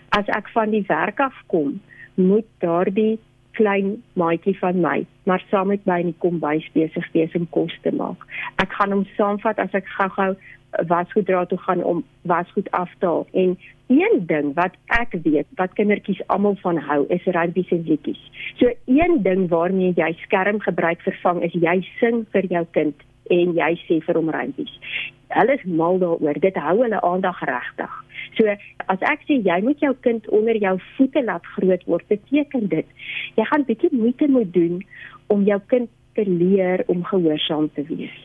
As 0.09 0.27
ek 0.27 0.49
van 0.49 0.71
die 0.71 0.85
werk 0.87 1.21
af 1.21 1.43
kom, 1.47 1.81
moet 2.15 2.45
daardie 2.59 3.19
klein 3.59 4.03
maatjie 4.21 4.57
van 4.59 4.81
my 4.85 4.99
maar 5.25 5.45
saam 5.51 5.71
met 5.73 5.87
my 5.89 6.01
in 6.03 6.13
die 6.13 6.21
kombuis 6.25 6.67
besig 6.75 7.07
wees 7.13 7.35
om 7.39 7.47
kos 7.51 7.73
te 7.83 7.93
maak. 7.95 8.27
Ek 8.63 8.73
gaan 8.77 8.93
hom 8.93 9.07
saamvat 9.17 9.63
as 9.63 9.73
ek 9.77 9.89
gou-gou 9.97 10.35
wasgoed 10.91 11.27
dra 11.27 11.45
toe 11.47 11.59
gaan 11.59 11.83
om 11.85 12.05
wasgoed 12.23 12.71
af 12.71 12.91
te 12.99 13.07
haal 13.07 13.27
en 13.33 13.57
een 13.87 14.23
ding 14.27 14.53
wat 14.55 14.77
ek 14.99 15.17
weet 15.23 15.47
wat 15.61 15.73
kindertjies 15.79 16.23
almal 16.27 16.57
van 16.63 16.79
hou 16.89 17.05
is 17.09 17.25
rugby 17.37 17.65
se 17.69 17.81
liedjies. 17.87 18.23
So 18.59 18.73
een 18.85 19.23
ding 19.23 19.49
waarmee 19.49 19.93
jy 19.97 20.13
skerm 20.25 20.61
gebruik 20.61 21.01
vervang 21.05 21.43
is 21.43 21.53
jy 21.53 21.81
sing 22.01 22.25
vir 22.33 22.49
jou 22.51 22.65
kind 22.71 23.05
en 23.33 23.55
jy 23.57 23.73
sê 23.87 24.01
vir 24.05 24.19
hom 24.19 24.31
rugby. 24.31 24.67
Hulle 25.35 25.55
is 25.57 25.65
mal 25.65 25.99
daaroor. 25.99 26.39
Dit 26.41 26.57
hou 26.61 26.77
hulle 26.83 27.01
aandag 27.01 27.41
regtig. 27.49 27.95
So 28.37 28.51
as 28.93 29.07
ek 29.13 29.25
sê 29.29 29.41
jy 29.43 29.61
moet 29.65 29.81
jou 29.81 29.95
kind 30.07 30.29
onder 30.29 30.57
jou 30.57 30.77
voete 30.97 31.25
laat 31.25 31.47
groot 31.57 31.85
word, 31.87 32.07
beteken 32.09 32.69
dit 32.69 32.87
jy 33.39 33.49
gaan 33.51 33.67
bietjie 33.69 33.93
moeite 33.93 34.29
moet 34.29 34.53
doen 34.53 34.83
om 35.33 35.45
jou 35.49 35.61
kind 35.73 35.91
te 36.15 36.25
leer 36.29 36.85
om 36.87 37.03
gehoorsaam 37.05 37.71
te 37.75 37.83
wees. 37.89 38.21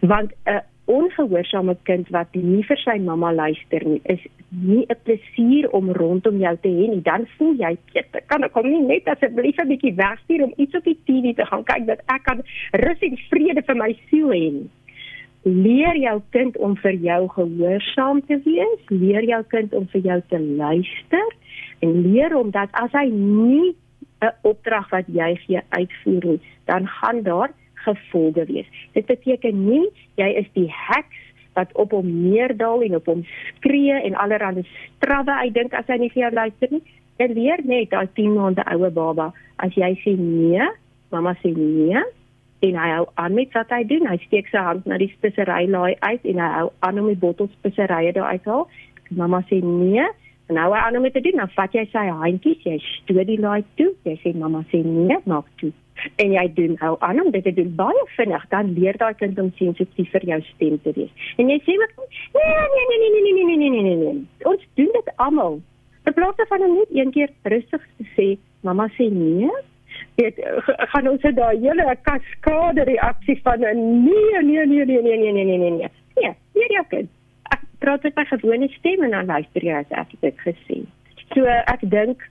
Want 0.00 0.32
'n 0.46 0.56
uh, 0.56 0.64
ongehoorsame 0.88 1.76
kind 1.88 2.08
wat 2.14 2.34
nie 2.36 2.62
vir 2.66 2.80
sy 2.80 2.96
mamma 3.04 3.30
luister 3.36 3.84
nie, 3.84 4.00
is 4.14 4.22
nie 4.50 4.86
'n 4.88 4.96
plesier 5.04 5.68
om 5.78 5.90
rondom 5.92 6.38
jou 6.40 6.56
te 6.62 6.68
hê 6.68 6.88
nie. 6.88 7.02
Dan 7.02 7.26
voel 7.36 7.54
jy, 7.54 7.76
"Ek 7.94 8.24
kan 8.26 8.44
ek 8.44 8.52
kom 8.52 8.66
nie 8.66 8.80
net 8.80 9.08
asseblief 9.08 9.58
'n 9.58 9.68
bietjie 9.68 9.94
wegstuur 9.94 10.44
om 10.44 10.52
iets 10.56 10.74
op 10.74 10.84
die 10.84 10.98
TV 11.06 11.34
te 11.36 11.46
gaan 11.46 11.64
kyk 11.64 11.86
dat 11.86 12.00
ek 12.08 12.22
kan 12.24 12.42
rus 12.72 13.00
en 13.00 13.16
vrede 13.30 13.62
vir 13.62 13.76
my 13.76 13.96
siel 14.08 14.28
hê." 14.28 14.66
Leer 15.44 15.96
jou 15.96 16.22
kind 16.30 16.56
om 16.56 16.76
vir 16.76 16.92
jou 16.92 17.28
gehoorsaam 17.28 18.26
te 18.26 18.40
wees, 18.44 18.80
leer 18.88 19.24
jou 19.24 19.42
kind 19.48 19.74
om 19.74 19.86
vir 19.86 20.00
jou 20.00 20.22
te 20.28 20.38
luister 20.38 21.28
en 21.80 22.12
leer 22.12 22.32
hom 22.32 22.50
dat 22.50 22.68
as 22.72 22.92
hy 22.92 23.08
nie 23.10 23.74
'n 24.22 24.32
opdrag 24.42 24.90
wat 24.90 25.06
jy 25.06 25.36
gee 25.46 25.60
uitvoer 25.68 26.24
nie, 26.24 26.40
dan 26.66 26.86
gaan 26.86 27.22
daar 27.22 27.50
gevolge 27.84 28.44
wees. 28.50 28.68
Dit 28.96 29.06
beteken 29.06 29.64
nie 29.66 29.86
jy 30.20 30.28
is 30.42 30.48
die 30.58 30.68
heks 30.72 31.24
wat 31.58 31.72
op 31.74 31.94
hom 31.96 32.08
neerdal 32.30 32.82
en 32.86 32.98
op 32.98 33.08
hom 33.10 33.24
skree 33.56 33.96
en 34.06 34.14
allerlei 34.14 34.64
strawwe 34.96 35.34
uitdink 35.42 35.74
as 35.74 35.88
hy 35.90 35.98
nie 36.02 36.12
vir 36.14 36.26
jou 36.26 36.32
luister 36.38 36.74
nie. 36.74 36.84
Jy 37.18 37.32
leer 37.34 37.64
net 37.66 37.90
daai 37.94 38.06
10 38.14 38.36
maande 38.36 38.66
oue 38.74 38.90
baba 38.94 39.32
as 39.64 39.74
jy 39.74 39.90
sê 40.04 40.14
nee, 40.18 40.68
mamma 41.10 41.34
sê 41.42 41.50
nee 41.56 42.04
en 42.66 42.78
hy 42.78 42.88
hou 42.90 43.04
aan 43.22 43.34
met 43.38 43.52
wat 43.54 43.70
hy 43.74 43.84
doen. 43.86 44.06
Hy 44.10 44.18
steek 44.26 44.48
sy 44.50 44.62
hand 44.62 44.86
na 44.86 44.98
die 44.98 45.10
spesery 45.16 45.66
laai 45.70 45.94
uit 46.02 46.24
en 46.26 46.40
hy 46.42 46.48
hou 46.56 46.70
aan 46.86 47.02
om 47.02 47.10
die 47.10 47.18
bottels 47.18 47.52
speserye 47.58 48.14
daar 48.14 48.34
uit 48.34 48.42
te 48.42 48.50
haal. 48.54 48.66
Mamma 49.18 49.42
sê 49.50 49.60
nee. 49.62 50.06
En 50.48 50.56
nou 50.56 50.70
hy 50.72 50.80
aan 50.80 50.96
om 50.96 51.04
te 51.12 51.20
doen, 51.20 51.42
dan 51.42 51.50
vat 51.52 51.74
jy 51.76 51.82
sy 51.92 52.06
handjies, 52.08 52.62
jy 52.64 52.78
stoot 52.80 53.28
die 53.28 53.36
laai 53.40 53.60
toe. 53.76 53.90
Jy 54.08 54.14
sê 54.22 54.32
mamma 54.32 54.62
sê 54.72 54.80
nee, 54.84 55.18
maak 55.28 55.46
toe 55.60 55.70
en 56.16 56.32
jy 56.32 56.44
doen 56.54 56.76
hou 56.82 56.96
aan 57.04 57.20
om 57.24 57.30
dit 57.34 57.44
te 57.44 57.54
doen 57.54 57.70
baie 57.78 58.04
vinnig 58.16 58.44
dan 58.52 58.72
leer 58.78 58.96
daai 59.00 59.14
kind 59.14 59.38
om 59.38 59.52
sensitief 59.60 60.10
vir 60.14 60.26
jou 60.32 60.40
stem 60.50 60.76
te 60.82 60.92
wees. 60.96 61.32
En 61.36 61.50
jy 61.52 61.58
sê 61.66 61.76
wat 61.82 61.96
nee 62.36 62.66
nee 62.74 62.86
nee 62.90 62.98
nee 62.98 63.10
nee 63.14 63.32
nee 63.32 63.46
nee 63.46 63.56
nee 63.56 63.70
nee 63.70 63.82
nee 63.86 64.12
nee. 64.12 64.26
Ons 64.52 64.68
doen 64.80 64.92
dit 64.98 65.10
almal. 65.16 65.60
In 66.04 66.14
plaas 66.14 66.46
van 66.48 66.64
om 66.64 66.76
net 66.78 66.94
een 66.94 67.10
keer 67.12 67.32
rustig 67.42 67.82
te 67.96 68.06
sê, 68.16 68.28
mamma 68.60 68.88
sê 68.96 69.10
nee. 69.12 69.50
Dit 70.18 70.38
gaan 70.92 71.08
ons 71.10 71.22
daai 71.22 71.58
hele 71.60 71.86
kaskade 72.02 72.84
reaksie 72.88 73.38
van 73.42 73.60
nee 73.60 74.42
nee 74.42 74.42
nee 74.42 74.66
nee 74.66 74.84
nee 74.86 75.02
nee 75.02 75.32
nee 75.32 75.44
nee 75.44 75.58
nee 75.58 75.70
nee. 75.70 75.90
Nee, 76.18 76.34
hier 76.56 76.74
jy 76.74 76.84
kan. 76.90 77.08
Ek 77.54 77.62
praat 77.82 78.02
met 78.06 78.16
my 78.18 78.24
gewone 78.32 78.68
stem 78.74 79.04
en 79.06 79.14
dan 79.16 79.30
luister 79.30 79.64
jy 79.64 79.78
as 79.78 79.94
ek 80.02 80.14
dit 80.24 80.44
gesê. 80.46 80.82
So 81.34 81.44
ek 81.46 81.84
dink 81.94 82.24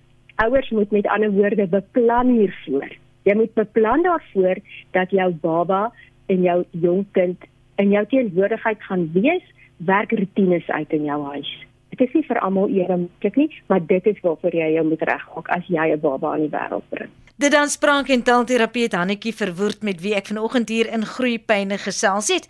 ouers 0.44 0.70
moet 0.76 0.92
met 0.92 1.08
ander 1.08 1.32
woorde 1.32 1.68
beplan 1.68 2.34
hiervoor. 2.38 2.90
Jy 3.28 3.36
moet 3.36 3.54
beplan 3.60 4.06
daarvoor 4.06 4.60
dat 4.96 5.12
jou 5.12 5.30
baba 5.44 5.88
en 6.32 6.44
jou 6.44 6.62
jong 6.72 7.06
kind 7.12 7.48
in 7.76 7.92
jou 7.92 8.04
teenwoordigheid 8.08 8.84
gaan 8.88 9.10
wees, 9.14 9.44
werk 9.78 10.12
rotines 10.16 10.68
uit 10.68 10.94
in 10.96 11.04
jou 11.10 11.20
huis. 11.34 11.50
Dit 11.92 12.08
is 12.08 12.14
nie 12.16 12.24
vir 12.28 12.40
almal 12.40 12.72
eerlik 12.72 13.36
nie, 13.36 13.50
maar 13.68 13.84
dit 13.84 14.06
is 14.08 14.20
waarvoor 14.24 14.56
jy 14.56 14.72
jou 14.78 14.86
moet 14.88 15.04
regmaak 15.10 15.50
as 15.50 15.68
jy 15.68 15.92
'n 15.94 16.00
baba 16.00 16.34
aan 16.34 16.46
die 16.48 16.56
wêreld 16.56 16.88
bring. 16.90 17.10
Dit 17.38 17.52
dan 17.52 17.70
spraak 17.70 18.10
en 18.10 18.24
taalterapeut 18.24 18.94
Hannetjie 18.94 19.36
verwoord 19.36 19.84
met 19.84 20.02
wie 20.02 20.16
ek 20.16 20.28
vanoggend 20.28 20.70
hier 20.70 20.88
in 20.94 21.06
Groeipyne 21.06 21.78
gesels 21.78 22.28
het. 22.28 22.48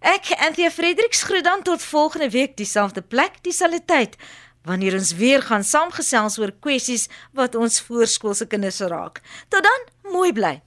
Ek 0.00 0.28
Anthea 0.46 0.70
Fredericks 0.70 1.22
groet 1.22 1.44
dan 1.44 1.62
tot 1.62 1.82
volgende 1.82 2.30
week 2.30 2.56
dieselfde 2.56 3.02
plek, 3.02 3.32
dieselfde 3.42 3.80
tyd 3.84 4.16
wanneer 4.66 4.96
ons 4.98 5.14
weer 5.14 5.42
gaan 5.46 5.64
saamgesels 5.64 6.38
oor 6.42 6.52
kwessies 6.60 7.06
wat 7.38 7.54
ons 7.54 7.78
voorskoolse 7.86 8.48
kinders 8.50 8.80
raak. 8.80 9.22
Tot 9.48 9.62
dan, 9.62 9.86
mooi 10.12 10.32
bly. 10.32 10.66